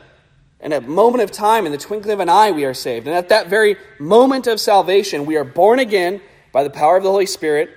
[0.59, 3.07] in a moment of time, in the twinkling of an eye, we are saved.
[3.07, 7.05] And at that very moment of salvation, we are born again by the power of
[7.05, 7.71] the Holy Spirit.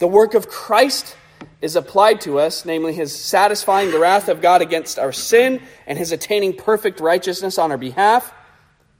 [0.00, 1.16] The work of Christ
[1.60, 5.98] is applied to us, namely his satisfying the wrath of God against our sin and
[5.98, 8.32] his attaining perfect righteousness on our behalf.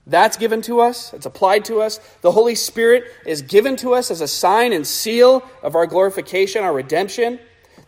[0.06, 1.98] That's given to us, it's applied to us.
[2.20, 6.62] The Holy Spirit is given to us as a sign and seal of our glorification,
[6.62, 7.40] our redemption.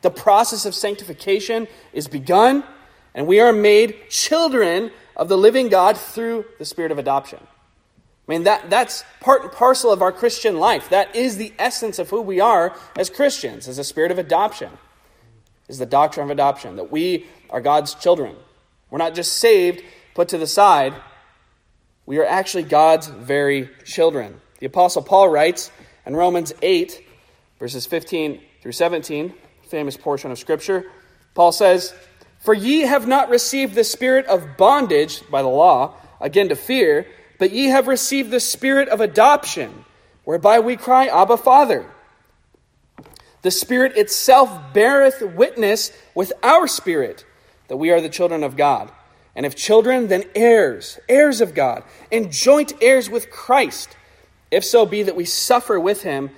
[0.02, 2.64] The process of sanctification is begun,
[3.14, 7.40] and we are made children of the living God through the spirit of adoption.
[8.28, 10.90] I mean, that, that's part and parcel of our Christian life.
[10.90, 14.70] That is the essence of who we are as Christians, as a spirit of adoption,
[15.68, 18.34] is the doctrine of adoption, that we are God's children.
[18.90, 19.82] We're not just saved,
[20.14, 20.94] put to the side.
[22.04, 24.40] We are actually God's very children.
[24.58, 25.70] The Apostle Paul writes
[26.04, 27.00] in Romans 8,
[27.58, 29.34] verses 15 through 17
[29.66, 30.90] famous portion of Scripture.
[31.34, 31.94] Paul says,
[32.40, 37.06] For ye have not received the spirit of bondage by the law, again to fear,
[37.38, 39.84] but ye have received the spirit of adoption,
[40.24, 41.86] whereby we cry, Abba, Father.
[43.42, 47.24] The Spirit itself beareth witness with our spirit
[47.68, 48.90] that we are the children of God.
[49.36, 53.96] And if children, then heirs, heirs of God, and joint heirs with Christ,
[54.50, 56.30] if so be that we suffer with him,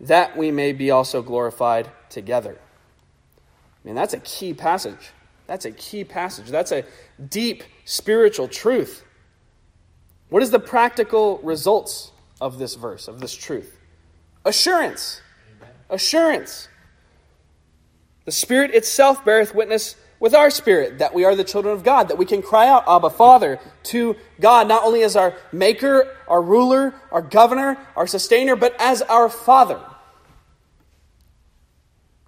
[0.00, 2.56] that we may be also glorified together.
[2.56, 5.10] I mean, that's a key passage.
[5.46, 6.48] That's a key passage.
[6.48, 6.84] That's a
[7.28, 9.04] deep spiritual truth.
[10.28, 13.78] What is the practical results of this verse, of this truth?
[14.44, 15.22] Assurance.
[15.88, 16.68] Assurance.
[18.24, 22.08] The Spirit itself beareth witness with our spirit that we are the children of God,
[22.08, 26.42] that we can cry out, Abba, Father, to God, not only as our maker, our
[26.42, 29.80] ruler, our governor, our sustainer, but as our Father.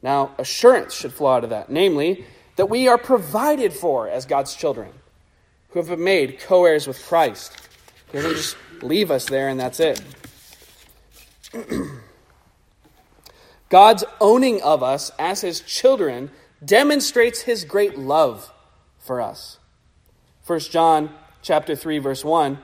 [0.03, 2.25] Now, assurance should flow out of that, namely,
[2.57, 4.93] that we are provided for as God's children,
[5.71, 7.69] who have been made co heirs with Christ.
[8.13, 10.03] He doesn't just leave us there and that's it.
[13.69, 16.31] God's owning of us as his children
[16.65, 18.51] demonstrates his great love
[18.99, 19.59] for us.
[20.47, 22.59] 1 John chapter 3 verse 1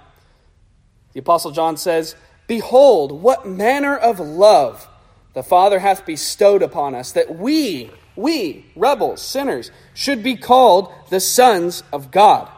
[1.17, 2.15] the apostle John says,
[2.47, 4.87] "Behold, what manner of love
[5.33, 11.21] the Father hath bestowed upon us that we, we, rebels, sinners, should be called the
[11.21, 12.51] sons of God."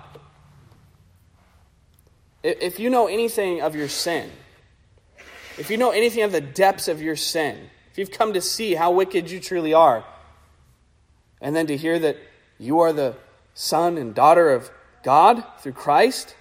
[2.43, 4.31] If you know anything of your sin,
[5.59, 8.75] if you know anything of the depths of your sin, if you've come to see
[8.75, 10.05] how wicked you truly are,
[11.41, 12.17] and then to hear that
[12.59, 13.17] you are the
[13.55, 14.71] son and daughter of
[15.03, 16.37] God through Christ,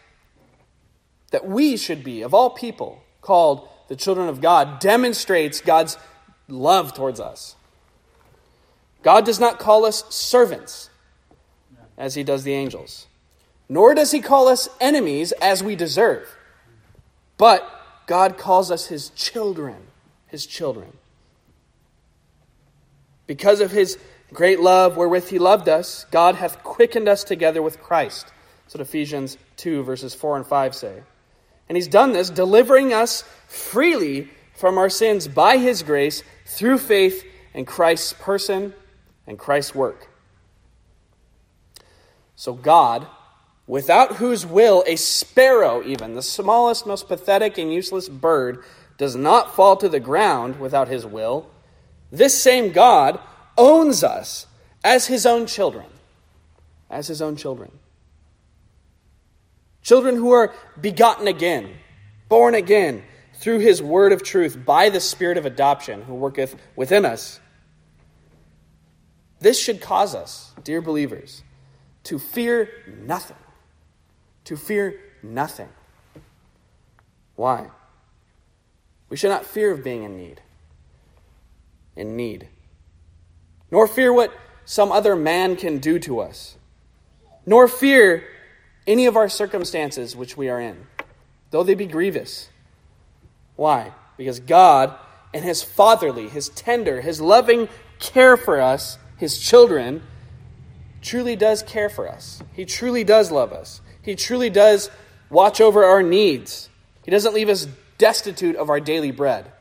[1.31, 5.97] that we should be, of all people, called the children of God, demonstrates God's
[6.47, 7.55] love towards us.
[9.01, 10.89] God does not call us servants
[11.97, 13.06] as he does the angels,
[13.69, 16.35] nor does he call us enemies as we deserve.
[17.37, 17.69] But
[18.07, 19.75] God calls us his children,
[20.27, 20.93] his children.
[23.27, 23.97] Because of his
[24.33, 28.31] great love wherewith he loved us, God hath quickened us together with Christ.
[28.63, 31.03] That's what Ephesians 2, verses 4 and 5 say.
[31.69, 37.25] And he's done this, delivering us freely from our sins by his grace through faith
[37.53, 38.73] in Christ's person
[39.25, 40.09] and Christ's work.
[42.35, 43.07] So, God,
[43.67, 48.63] without whose will a sparrow, even the smallest, most pathetic, and useless bird,
[48.97, 51.49] does not fall to the ground without his will,
[52.11, 53.19] this same God
[53.57, 54.47] owns us
[54.83, 55.85] as his own children.
[56.89, 57.71] As his own children.
[59.81, 61.69] Children who are begotten again,
[62.29, 63.03] born again
[63.35, 67.39] through his word of truth by the spirit of adoption who worketh within us.
[69.39, 71.43] This should cause us, dear believers,
[72.05, 72.69] to fear
[73.05, 73.37] nothing.
[74.47, 75.69] To fear nothing.
[77.35, 77.67] Why?
[79.09, 80.41] We should not fear of being in need.
[81.95, 82.49] In need
[83.71, 84.33] nor fear what
[84.65, 86.57] some other man can do to us,
[87.45, 88.23] nor fear
[88.85, 90.87] any of our circumstances which we are in,
[91.51, 92.49] though they be grievous.
[93.55, 93.93] Why?
[94.17, 94.95] Because God,
[95.33, 100.03] and His fatherly, His tender, His loving care for us, His children,
[101.01, 102.41] truly does care for us.
[102.53, 103.81] He truly does love us.
[104.07, 104.89] He truly does
[105.29, 106.69] watch over our needs.
[107.03, 107.67] He doesn't leave us
[107.97, 109.51] destitute of our daily bread,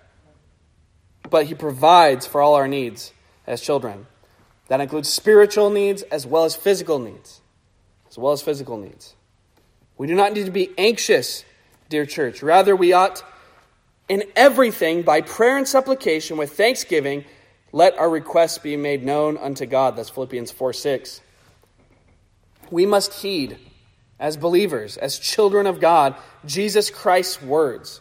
[1.28, 3.12] but He provides for all our needs
[3.44, 4.06] as children.
[4.68, 7.40] That includes spiritual needs as well as physical needs.
[8.08, 9.16] As well as physical needs.
[9.98, 11.44] We do not need to be anxious,
[11.88, 12.40] dear church.
[12.40, 13.24] Rather, we ought,
[14.08, 17.24] in everything, by prayer and supplication with thanksgiving,
[17.72, 19.96] let our requests be made known unto God.
[19.96, 21.20] That's Philippians 4 6.
[22.70, 23.58] We must heed,
[24.18, 28.00] as believers, as children of God, Jesus Christ's words,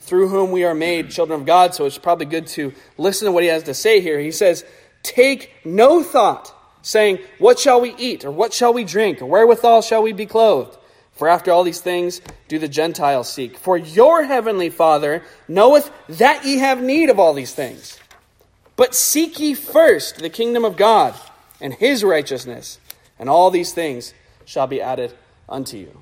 [0.00, 1.74] through whom we are made children of God.
[1.74, 4.18] So it's probably good to listen to what he has to say here.
[4.18, 4.64] He says,
[5.02, 9.82] Take no thought, saying, What shall we eat, or what shall we drink, or wherewithal
[9.82, 10.76] shall we be clothed?
[11.12, 13.58] For after all these things do the Gentiles seek.
[13.58, 17.98] For your heavenly Father knoweth that ye have need of all these things.
[18.76, 21.14] But seek ye first the kingdom of God
[21.60, 22.78] and his righteousness,
[23.18, 25.12] and all these things shall be added
[25.48, 26.00] unto you.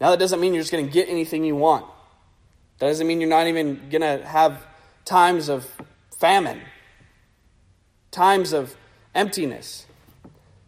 [0.00, 1.84] Now, that doesn't mean you're just going to get anything you want.
[2.78, 4.64] That doesn't mean you're not even going to have
[5.04, 5.68] times of
[6.18, 6.60] famine
[8.10, 8.76] times of
[9.14, 9.86] emptiness,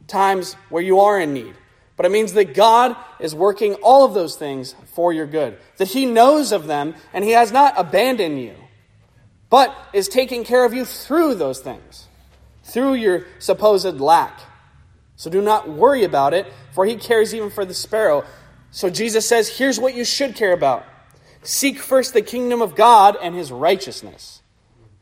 [0.06, 1.54] times where you are in need.
[1.96, 5.88] But it means that God is working all of those things for your good, that
[5.88, 8.54] He knows of them and He has not abandoned you,
[9.50, 12.06] but is taking care of you through those things,
[12.64, 14.38] through your supposed lack.
[15.16, 18.24] So do not worry about it, for He cares even for the sparrow.
[18.70, 20.84] So Jesus says, here's what you should care about
[21.42, 24.42] seek first the kingdom of God and His righteousness.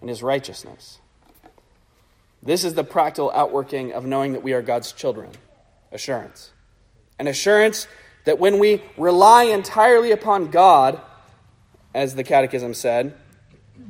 [0.01, 1.01] And His righteousness.
[2.43, 5.31] This is the practical outworking of knowing that we are God's children
[5.91, 6.53] assurance.
[7.19, 7.89] An assurance
[8.25, 11.01] that when we rely entirely upon God,
[11.95, 13.15] as the Catechism said,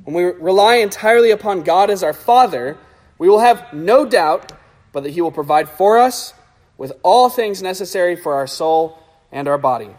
[0.04, 2.78] when we rely entirely upon God as our Father,
[3.18, 4.52] we will have no doubt
[4.92, 6.32] but that He will provide for us
[6.78, 8.98] with all things necessary for our soul
[9.30, 9.90] and our body.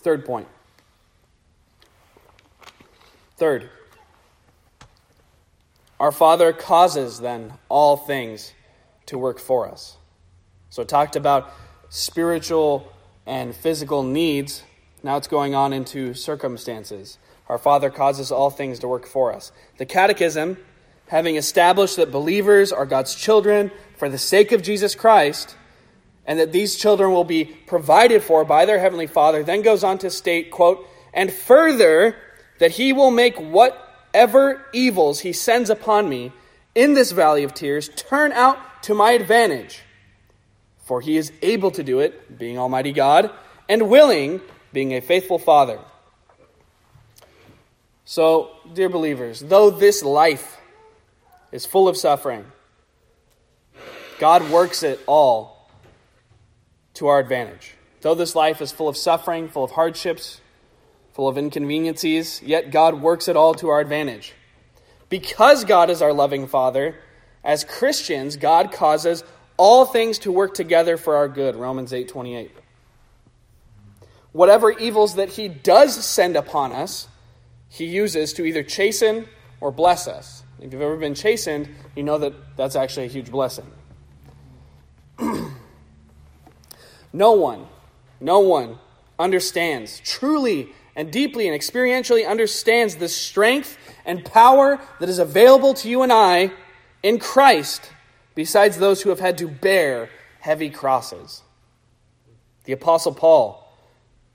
[0.00, 0.48] Third point.
[3.36, 3.68] Third,
[6.00, 8.52] our Father causes then all things
[9.06, 9.96] to work for us.
[10.70, 11.52] So, talked about
[11.88, 12.92] spiritual
[13.26, 14.62] and physical needs.
[15.02, 17.18] Now it's going on into circumstances.
[17.48, 19.52] Our Father causes all things to work for us.
[19.78, 20.58] The Catechism,
[21.08, 25.56] having established that believers are God's children for the sake of Jesus Christ,
[26.26, 29.98] and that these children will be provided for by their heavenly Father, then goes on
[29.98, 32.14] to state, quote, and further
[32.58, 36.32] that he will make whatever evils he sends upon me
[36.74, 39.82] in this valley of tears turn out to my advantage.
[40.84, 43.30] For he is able to do it, being Almighty God,
[43.68, 44.40] and willing,
[44.72, 45.80] being a faithful Father.
[48.04, 50.57] So, dear believers, though this life
[51.52, 52.44] is full of suffering,
[54.18, 55.70] God works it all
[56.94, 57.74] to our advantage.
[58.00, 60.40] Though this life is full of suffering, full of hardships,
[61.12, 64.34] full of inconveniences, yet God works it all to our advantage.
[65.08, 66.96] Because God is our loving Father,
[67.42, 69.24] as Christians, God causes
[69.56, 71.56] all things to work together for our good.
[71.56, 72.52] Romans 8 28.
[74.32, 77.08] Whatever evils that He does send upon us,
[77.68, 79.26] He uses to either chasten
[79.60, 80.42] or bless us.
[80.60, 83.70] If you've ever been chastened, you know that that's actually a huge blessing.
[87.12, 87.66] no one,
[88.20, 88.78] no one
[89.18, 95.88] understands truly and deeply and experientially understands the strength and power that is available to
[95.88, 96.52] you and I
[97.02, 97.92] in Christ
[98.34, 101.42] besides those who have had to bear heavy crosses.
[102.64, 103.64] The Apostle Paul,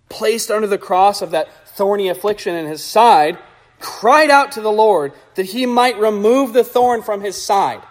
[0.10, 3.38] placed under the cross of that thorny affliction in his side,
[3.84, 7.84] cried out to the Lord that he might remove the thorn from his side.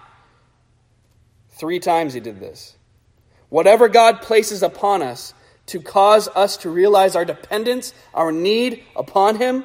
[1.50, 2.76] Three times he did this.
[3.50, 5.34] Whatever God places upon us
[5.66, 9.64] to cause us to realize our dependence, our need upon him,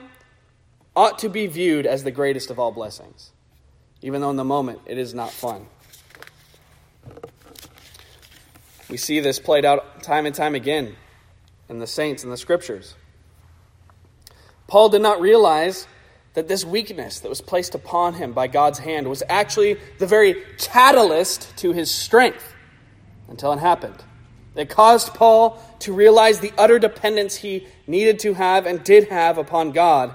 [0.95, 3.32] ought to be viewed as the greatest of all blessings,
[4.01, 5.65] even though in the moment it is not fun.
[8.89, 10.95] We see this played out time and time again
[11.69, 12.95] in the saints and the scriptures.
[14.67, 15.88] Paul did not realize
[16.38, 20.35] that this weakness that was placed upon him by God's hand was actually the very
[20.59, 22.53] catalyst to his strength
[23.27, 24.03] until it happened.
[24.55, 29.39] It caused Paul to realize the utter dependence he needed to have and did have
[29.39, 30.13] upon God,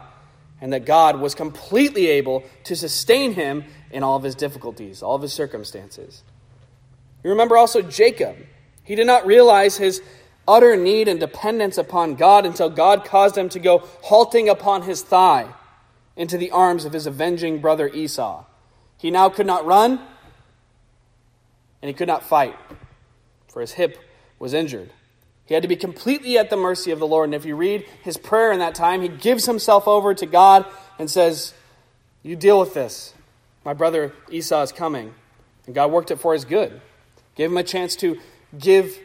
[0.61, 5.17] and that God was completely able to sustain him in all of his difficulties, all
[5.17, 6.23] of his circumstances.
[7.25, 8.37] You remember also Jacob.
[8.85, 10.01] He did not realize his
[10.47, 15.03] utter need and dependence upon God until God caused him to go halting upon his
[15.03, 15.53] thigh
[16.17, 18.45] into the arms of his avenging brother Esau.
[18.99, 20.01] He now could not run
[21.81, 22.57] and he could not fight,
[23.49, 23.99] for his hip
[24.39, 24.91] was injured.
[25.47, 27.27] He had to be completely at the mercy of the Lord.
[27.27, 30.65] And if you read his prayer in that time, he gives himself over to God
[30.99, 31.53] and says,
[32.23, 33.13] You deal with this.
[33.65, 35.15] My brother Esau is coming.
[35.67, 36.81] And God worked it for his good.
[37.35, 38.19] Gave him a chance to
[38.59, 38.99] give,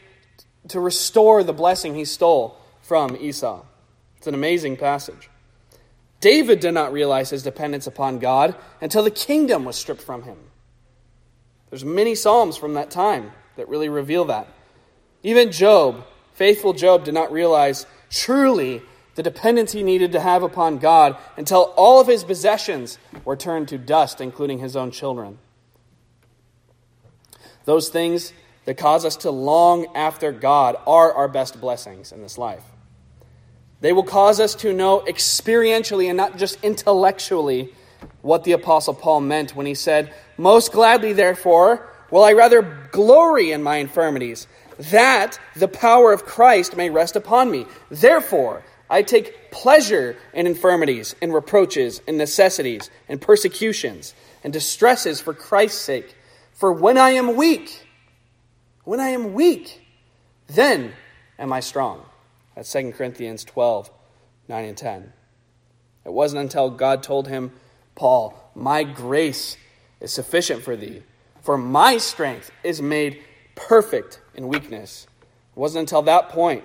[0.70, 3.64] to restore the blessing he stole from Esau.
[4.18, 5.30] It's an amazing passage.
[6.20, 10.38] David did not realize his dependence upon God until the kingdom was stripped from him.
[11.70, 14.47] There's many psalms from that time that really reveal that.
[15.24, 18.82] Even Job, faithful Job, did not realize truly
[19.15, 23.68] the dependence he needed to have upon God until all of his possessions were turned
[23.70, 25.39] to dust, including his own children.
[27.65, 28.32] Those things
[28.65, 32.63] that cause us to long after God are our best blessings in this life.
[33.82, 37.74] They will cause us to know experientially and not just intellectually
[38.22, 42.62] what the Apostle Paul meant when he said, Most gladly, therefore, will I rather
[42.92, 44.48] glory in my infirmities,
[44.92, 47.66] that the power of Christ may rest upon me.
[47.90, 54.14] Therefore, I take pleasure in infirmities, in reproaches, in necessities, in persecutions,
[54.44, 56.16] and distresses for Christ's sake.
[56.54, 57.88] For when I am weak,
[58.84, 59.82] when I am weak,
[60.48, 60.94] then
[61.38, 62.04] am I strong.
[62.58, 63.91] That's 2 Corinthians 12,
[64.47, 65.14] 9 and 10.
[66.05, 67.51] It wasn't until God told him,
[67.93, 69.58] Paul, my grace
[70.01, 71.03] is sufficient for thee,
[71.43, 73.22] for my strength is made
[73.53, 75.05] perfect in weakness.
[75.55, 76.64] It wasn't until that point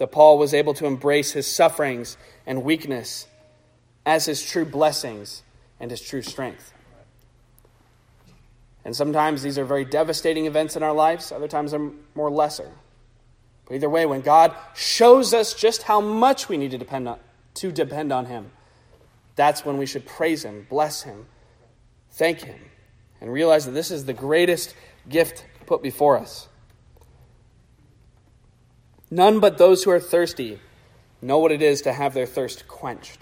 [0.00, 3.28] that Paul was able to embrace his sufferings and weakness
[4.04, 5.44] as his true blessings
[5.78, 6.72] and his true strength.
[8.84, 12.72] And sometimes these are very devastating events in our lives, other times they're more lesser.
[13.66, 17.18] But either way, when God shows us just how much we need to depend on,
[17.54, 18.50] to depend on Him,
[19.34, 21.26] that's when we should praise Him, bless Him,
[22.12, 22.58] thank Him,
[23.20, 24.74] and realize that this is the greatest
[25.08, 26.48] gift put before us.
[29.10, 30.58] None but those who are thirsty
[31.20, 33.18] know what it is to have their thirst quenched.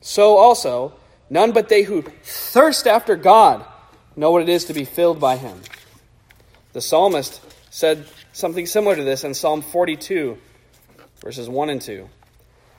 [0.00, 0.94] So also,
[1.28, 3.64] none but they who thirst after God
[4.16, 5.60] know what it is to be filled by Him.
[6.72, 7.40] The psalmist
[7.70, 10.36] said something similar to this in Psalm 42,
[11.22, 12.08] verses 1 and 2.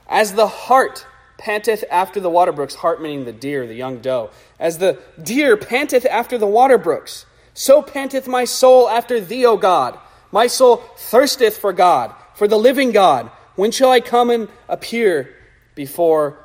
[0.06, 1.06] As the hart
[1.38, 4.30] panteth after the water brooks, hart meaning the deer, the young doe,
[4.60, 9.56] as the deer panteth after the water brooks, so panteth my soul after thee, O
[9.56, 9.98] God.
[10.30, 13.30] My soul thirsteth for God, for the living God.
[13.56, 15.34] When shall I come and appear
[15.74, 16.38] before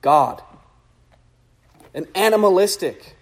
[0.00, 0.42] God?
[1.94, 3.16] An animalistic,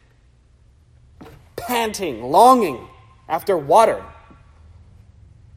[1.57, 2.89] panting, longing
[3.29, 4.03] after water.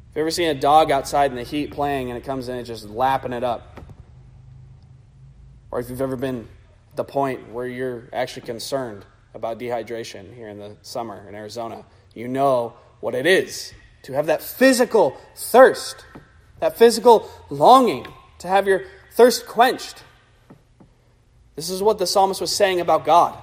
[0.09, 2.57] Have you ever seen a dog outside in the heat playing and it comes in
[2.57, 3.79] and just lapping it up?
[5.69, 6.47] Or if you've ever been
[6.95, 9.05] the point where you're actually concerned
[9.35, 11.85] about dehydration here in the summer in Arizona,
[12.15, 16.03] you know what it is to have that physical thirst,
[16.59, 18.07] that physical longing
[18.39, 20.03] to have your thirst quenched.
[21.55, 23.37] This is what the psalmist was saying about God.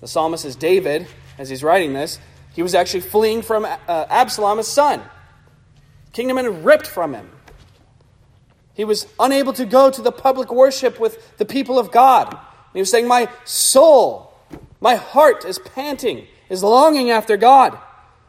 [0.00, 1.06] The psalmist is David,
[1.36, 2.18] as he's writing this.
[2.54, 5.02] He was actually fleeing from uh, Absalom, his son.
[6.16, 7.28] Kingdom had ripped from him.
[8.72, 12.28] He was unable to go to the public worship with the people of God.
[12.32, 14.32] And he was saying, My soul,
[14.80, 17.78] my heart is panting, is longing after God.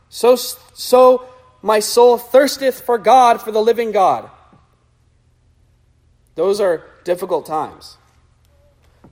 [0.09, 1.29] So, so
[1.61, 4.29] my soul thirsteth for God, for the living God.
[6.35, 7.95] Those are difficult times.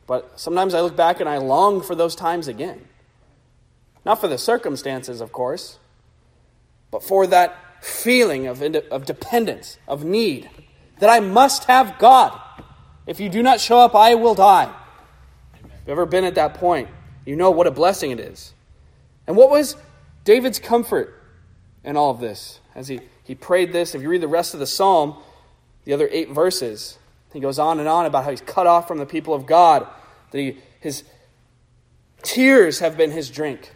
[0.06, 2.86] But sometimes I look back and I long for those times again.
[4.04, 5.80] Not for the circumstances, of course,
[6.92, 10.50] but for that feeling of, of dependence, of need,
[11.00, 12.40] that I must have God.
[13.06, 14.74] If you do not show up, I will die.
[15.54, 16.90] If you've ever been at that point,
[17.26, 18.54] you know what a blessing it is.
[19.28, 19.76] And what was
[20.24, 21.22] David's comfort
[21.84, 23.94] in all of this as he, he prayed this?
[23.94, 25.18] If you read the rest of the psalm,
[25.84, 26.98] the other eight verses,
[27.34, 29.88] he goes on and on about how he's cut off from the people of God,
[30.32, 31.04] that he, his
[32.24, 33.72] tears have been his drink.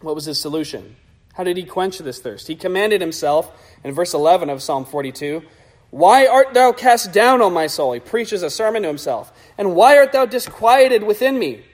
[0.00, 0.96] What was his solution?
[1.38, 2.48] How did he quench this thirst?
[2.48, 3.50] He commanded himself
[3.82, 5.42] in verse 11 of Psalm 42
[5.88, 7.94] Why art thou cast down, O my soul?
[7.94, 9.32] He preaches a sermon to himself.
[9.56, 11.64] And why art thou disquieted within me?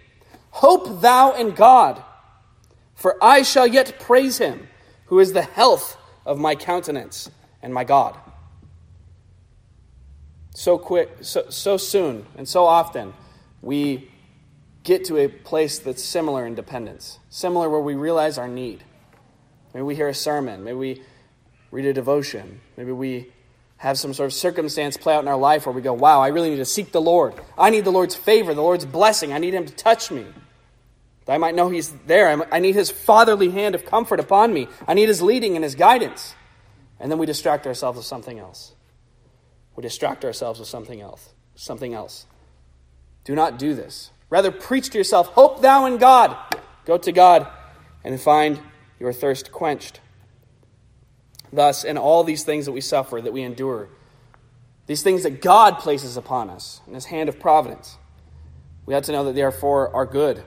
[0.51, 2.01] Hope thou in God,
[2.95, 4.69] for I shall yet praise him,
[5.07, 7.29] who is the health of my countenance
[7.61, 8.17] and my God
[10.55, 13.12] so quick, so, so soon, and so often,
[13.61, 14.09] we
[14.85, 18.85] get to a place that's similar in dependence, similar where we realize our need.
[19.75, 21.03] Maybe we hear a sermon, maybe we
[21.70, 23.33] read a devotion, maybe we
[23.79, 26.29] have some sort of circumstance play out in our life where we go, wow, I
[26.29, 27.35] really need to seek the Lord.
[27.59, 29.33] I need the Lord's favor, the Lord's blessing.
[29.33, 30.25] I need Him to touch me.
[31.27, 32.47] I might know He's there.
[32.55, 34.68] I need His fatherly hand of comfort upon me.
[34.87, 36.35] I need His leading and His guidance.
[37.01, 38.75] And then we distract ourselves with something else
[39.77, 41.33] we distract ourselves with something else.
[41.57, 42.27] Something else.
[43.25, 44.11] Do not do this.
[44.31, 46.37] Rather, preach to yourself, Hope thou in God.
[46.85, 47.47] Go to God
[48.03, 48.61] and find
[48.99, 50.01] your thirst quenched.
[51.53, 53.88] Thus, in all these things that we suffer, that we endure,
[54.86, 57.97] these things that God places upon us in His hand of providence,
[58.86, 60.42] we ought to know that they are for our good.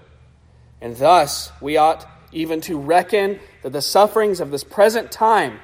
[0.81, 5.59] And thus, we ought even to reckon that the sufferings of this present time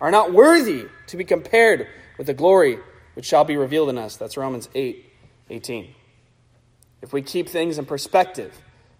[0.00, 1.86] are not worthy to be compared
[2.18, 2.78] with the glory
[3.14, 4.16] which shall be revealed in us.
[4.16, 5.04] That's Romans 8
[5.50, 5.94] 18.
[7.00, 8.52] If we keep things in perspective,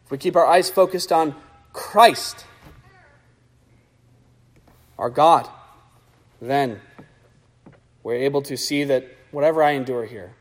[0.07, 1.35] if we keep our eyes focused on
[1.73, 2.47] Christ,
[4.99, 5.49] our God,
[6.41, 6.81] then
[8.03, 10.35] we're able to see that whatever I endure here,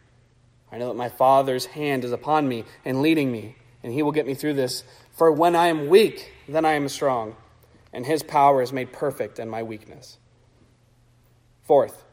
[0.72, 4.12] I know that my Father's hand is upon me and leading me, and He will
[4.12, 4.84] get me through this.
[5.12, 7.36] For when I am weak, then I am strong,
[7.94, 10.18] and His power is made perfect in my weakness.
[11.64, 12.04] Fourth,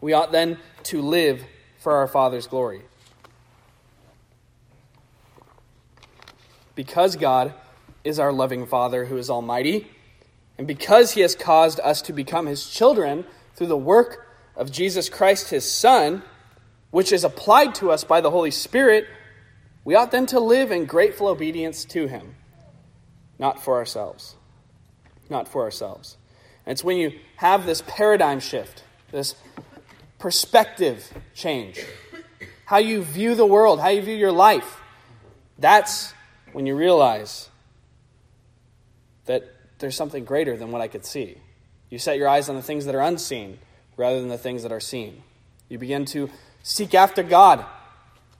[0.00, 1.44] we ought then to live
[1.78, 2.82] for our Father's glory.
[6.74, 7.54] Because God
[8.04, 9.90] is our loving Father who is almighty,
[10.58, 14.26] and because he has caused us to become his children through the work
[14.56, 16.22] of Jesus Christ, his Son,
[16.90, 19.06] which is applied to us by the Holy Spirit,
[19.84, 22.34] we ought then to live in grateful obedience to him,
[23.38, 24.34] not for ourselves.
[25.28, 26.16] Not for ourselves.
[26.64, 29.34] And it's when you have this paradigm shift, this
[30.18, 31.84] perspective change,
[32.64, 34.80] how you view the world, how you view your life.
[35.58, 36.12] That's
[36.52, 37.50] when you realize
[39.26, 41.38] that there's something greater than what I could see.
[41.90, 43.58] You set your eyes on the things that are unseen
[43.96, 45.22] rather than the things that are seen.
[45.68, 46.30] You begin to
[46.62, 47.64] seek after God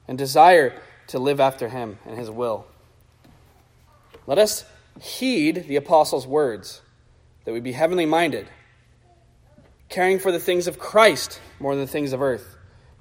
[0.08, 2.66] and desire to live after Him and His will.
[4.26, 4.64] Let us
[5.00, 6.80] heed the apostles' words
[7.44, 8.48] that we be heavenly minded
[9.88, 12.56] caring for the things of Christ more than the things of earth,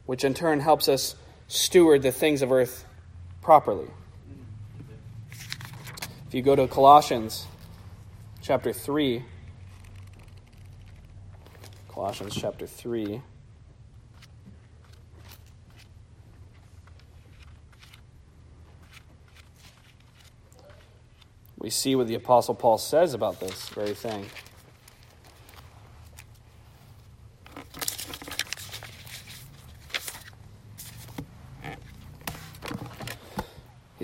[0.06, 1.16] which in turn helps us
[1.48, 2.86] steward the things of earth
[3.42, 3.88] properly.
[6.28, 7.48] If you go to Colossians
[8.46, 9.24] chapter 3,
[11.92, 13.20] Colossians chapter 3.
[21.58, 24.28] We see what the Apostle Paul says about this very thing.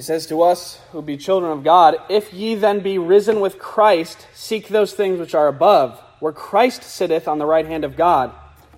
[0.01, 3.59] He says to us who be children of God, If ye then be risen with
[3.59, 7.95] Christ, seek those things which are above, where Christ sitteth on the right hand of
[7.95, 8.31] God.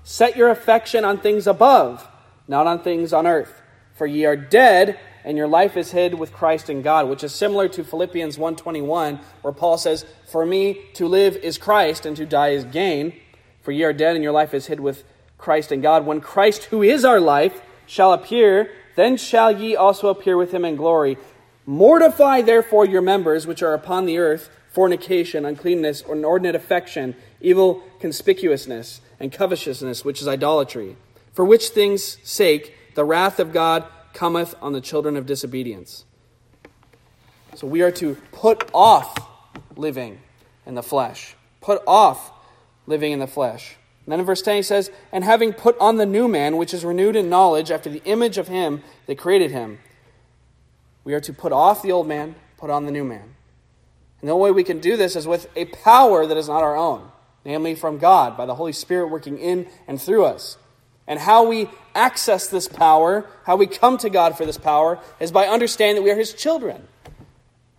[0.03, 2.05] Set your affection on things above,
[2.45, 3.61] not on things on earth.
[3.93, 7.33] For ye are dead, and your life is hid with Christ in God, which is
[7.33, 12.25] similar to Philippians 1.21, where Paul says, For me to live is Christ, and to
[12.25, 13.13] die is gain.
[13.61, 15.05] For ye are dead, and your life is hid with
[15.37, 16.05] Christ in God.
[16.05, 20.65] When Christ, who is our life, shall appear, then shall ye also appear with him
[20.65, 21.17] in glory.
[21.65, 27.83] Mortify therefore your members which are upon the earth fornication, uncleanness, or inordinate affection, evil
[27.99, 30.97] concupiscence, and covetousness, which is idolatry.
[31.31, 36.05] For which things' sake the wrath of God cometh on the children of disobedience.
[37.55, 39.15] So we are to put off
[39.75, 40.19] living
[40.65, 41.35] in the flesh.
[41.61, 42.31] Put off
[42.87, 43.77] living in the flesh.
[44.05, 46.73] And then in verse 10 he says, And having put on the new man, which
[46.73, 49.79] is renewed in knowledge after the image of him that created him.
[51.03, 53.35] We are to put off the old man, put on the new man.
[54.19, 56.63] And the only way we can do this is with a power that is not
[56.63, 57.09] our own,
[57.45, 60.57] namely from God, by the Holy Spirit working in and through us.
[61.07, 65.31] And how we access this power, how we come to God for this power, is
[65.31, 66.87] by understanding that we are His children.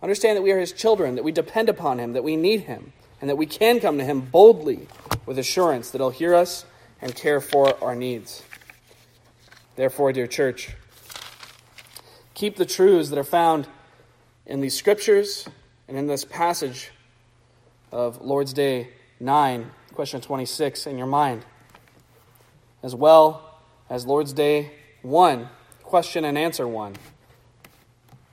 [0.03, 2.93] Understand that we are His children, that we depend upon Him, that we need Him
[3.21, 4.87] and that we can come to Him boldly
[5.25, 6.65] with assurance that He'll hear us
[7.01, 8.43] and care for our needs.
[9.75, 10.71] Therefore, dear church,
[12.33, 13.67] keep the truths that are found
[14.45, 15.47] in these scriptures
[15.87, 16.91] and in this passage
[17.91, 18.89] of Lord's Day
[19.19, 21.45] 9, question 26, in your mind,
[22.83, 25.47] as well as Lord's Day 1,
[25.83, 26.95] question and answer 1,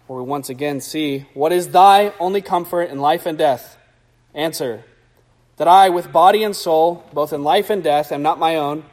[0.07, 3.76] where we once again see what is thy only comfort in life and death
[4.35, 4.85] Answer
[5.57, 8.85] That I, with body and soul, both in life and death, am not my own,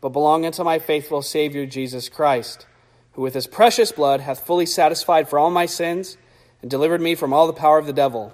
[0.00, 2.66] but belong unto my faithful Savior Jesus Christ,
[3.12, 6.16] who with his precious blood hath fully satisfied for all my sins
[6.62, 8.32] and delivered me from all the power of the devil,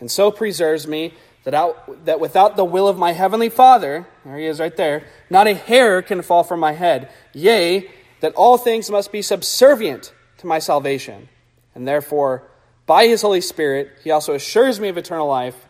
[0.00, 4.38] and so preserves me that, out, that without the will of my heavenly Father, there
[4.38, 7.10] he is right there, not a hair can fall from my head.
[7.32, 7.90] Yea,
[8.20, 11.28] that all things must be subservient to my salvation.
[11.74, 12.42] And therefore,
[12.86, 15.67] by his Holy Spirit, he also assures me of eternal life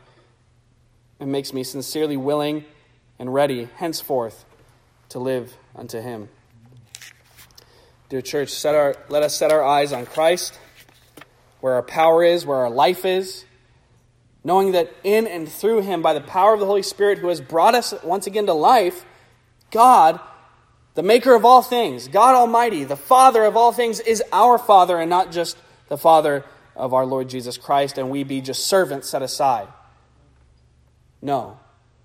[1.21, 2.65] and makes me sincerely willing
[3.19, 4.45] and ready henceforth
[5.11, 6.29] to live unto him.
[8.09, 10.59] Dear church, set our, let us set our eyes on Christ,
[11.61, 13.45] where our power is, where our life is,
[14.45, 17.41] knowing that in and through him, by the power of the Holy Spirit who has
[17.41, 19.05] brought us once again to life,
[19.71, 20.21] God,
[20.95, 24.99] the maker of all things, God Almighty, the Father of all things, is our Father
[24.99, 25.59] and not just
[25.89, 26.45] the Father
[26.75, 29.69] of our Lord Jesus Christ, and we be just servants set aside.
[31.21, 31.59] No,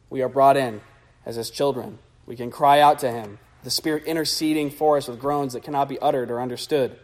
[0.09, 0.81] we are brought in
[1.25, 1.99] as his children.
[2.25, 5.89] We can cry out to him, the Spirit interceding for us with groans that cannot
[5.89, 6.97] be uttered or understood.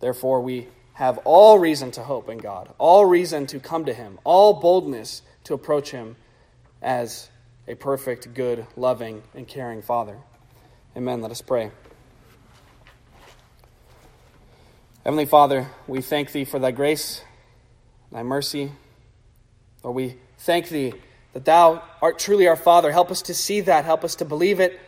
[0.00, 4.18] Therefore, we have all reason to hope in God, all reason to come to him,
[4.24, 6.16] all boldness to approach him
[6.80, 7.28] as
[7.68, 10.18] a perfect, good, loving, and caring Father.
[10.96, 11.22] Amen.
[11.22, 11.70] Let us pray.
[15.04, 17.22] Heavenly Father, we thank Thee for Thy grace,
[18.10, 18.72] Thy mercy.
[19.82, 20.92] Lord, we thank Thee
[21.32, 22.92] that Thou art truly our Father.
[22.92, 23.84] Help us to see that.
[23.84, 24.78] Help us to believe it.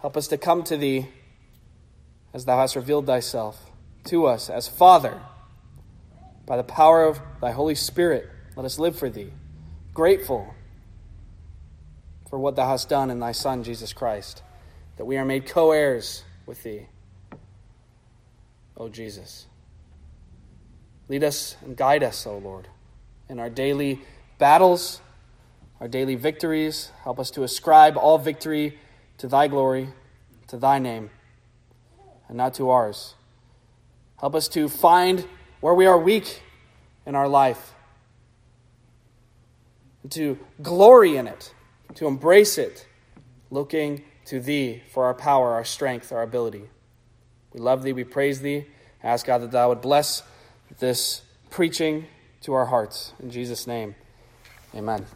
[0.00, 1.08] Help us to come to Thee
[2.32, 3.70] as Thou hast revealed Thyself
[4.04, 5.20] to us as Father.
[6.46, 9.32] By the power of Thy Holy Spirit, let us live for Thee,
[9.94, 10.54] grateful
[12.28, 14.42] for what Thou hast done in Thy Son, Jesus Christ,
[14.96, 16.86] that we are made co heirs with Thee.
[18.76, 19.46] O Jesus.
[21.08, 22.68] Lead us and guide us, O Lord,
[23.28, 24.00] in our daily
[24.38, 25.00] battles,
[25.80, 26.90] our daily victories.
[27.02, 28.78] Help us to ascribe all victory
[29.18, 29.88] to thy glory,
[30.48, 31.10] to thy name,
[32.28, 33.14] and not to ours.
[34.18, 35.26] Help us to find
[35.60, 36.42] where we are weak
[37.06, 37.74] in our life,
[40.02, 41.54] and to glory in it,
[41.94, 42.86] to embrace it,
[43.50, 46.64] looking to thee for our power, our strength, our ability.
[47.52, 48.66] We love thee, we praise thee.
[49.02, 50.22] ask God that thou would bless
[50.78, 52.06] this preaching
[52.42, 53.12] to our hearts.
[53.22, 53.94] In Jesus' name.
[54.76, 55.06] Amen.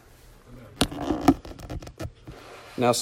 [2.77, 2.93] Now,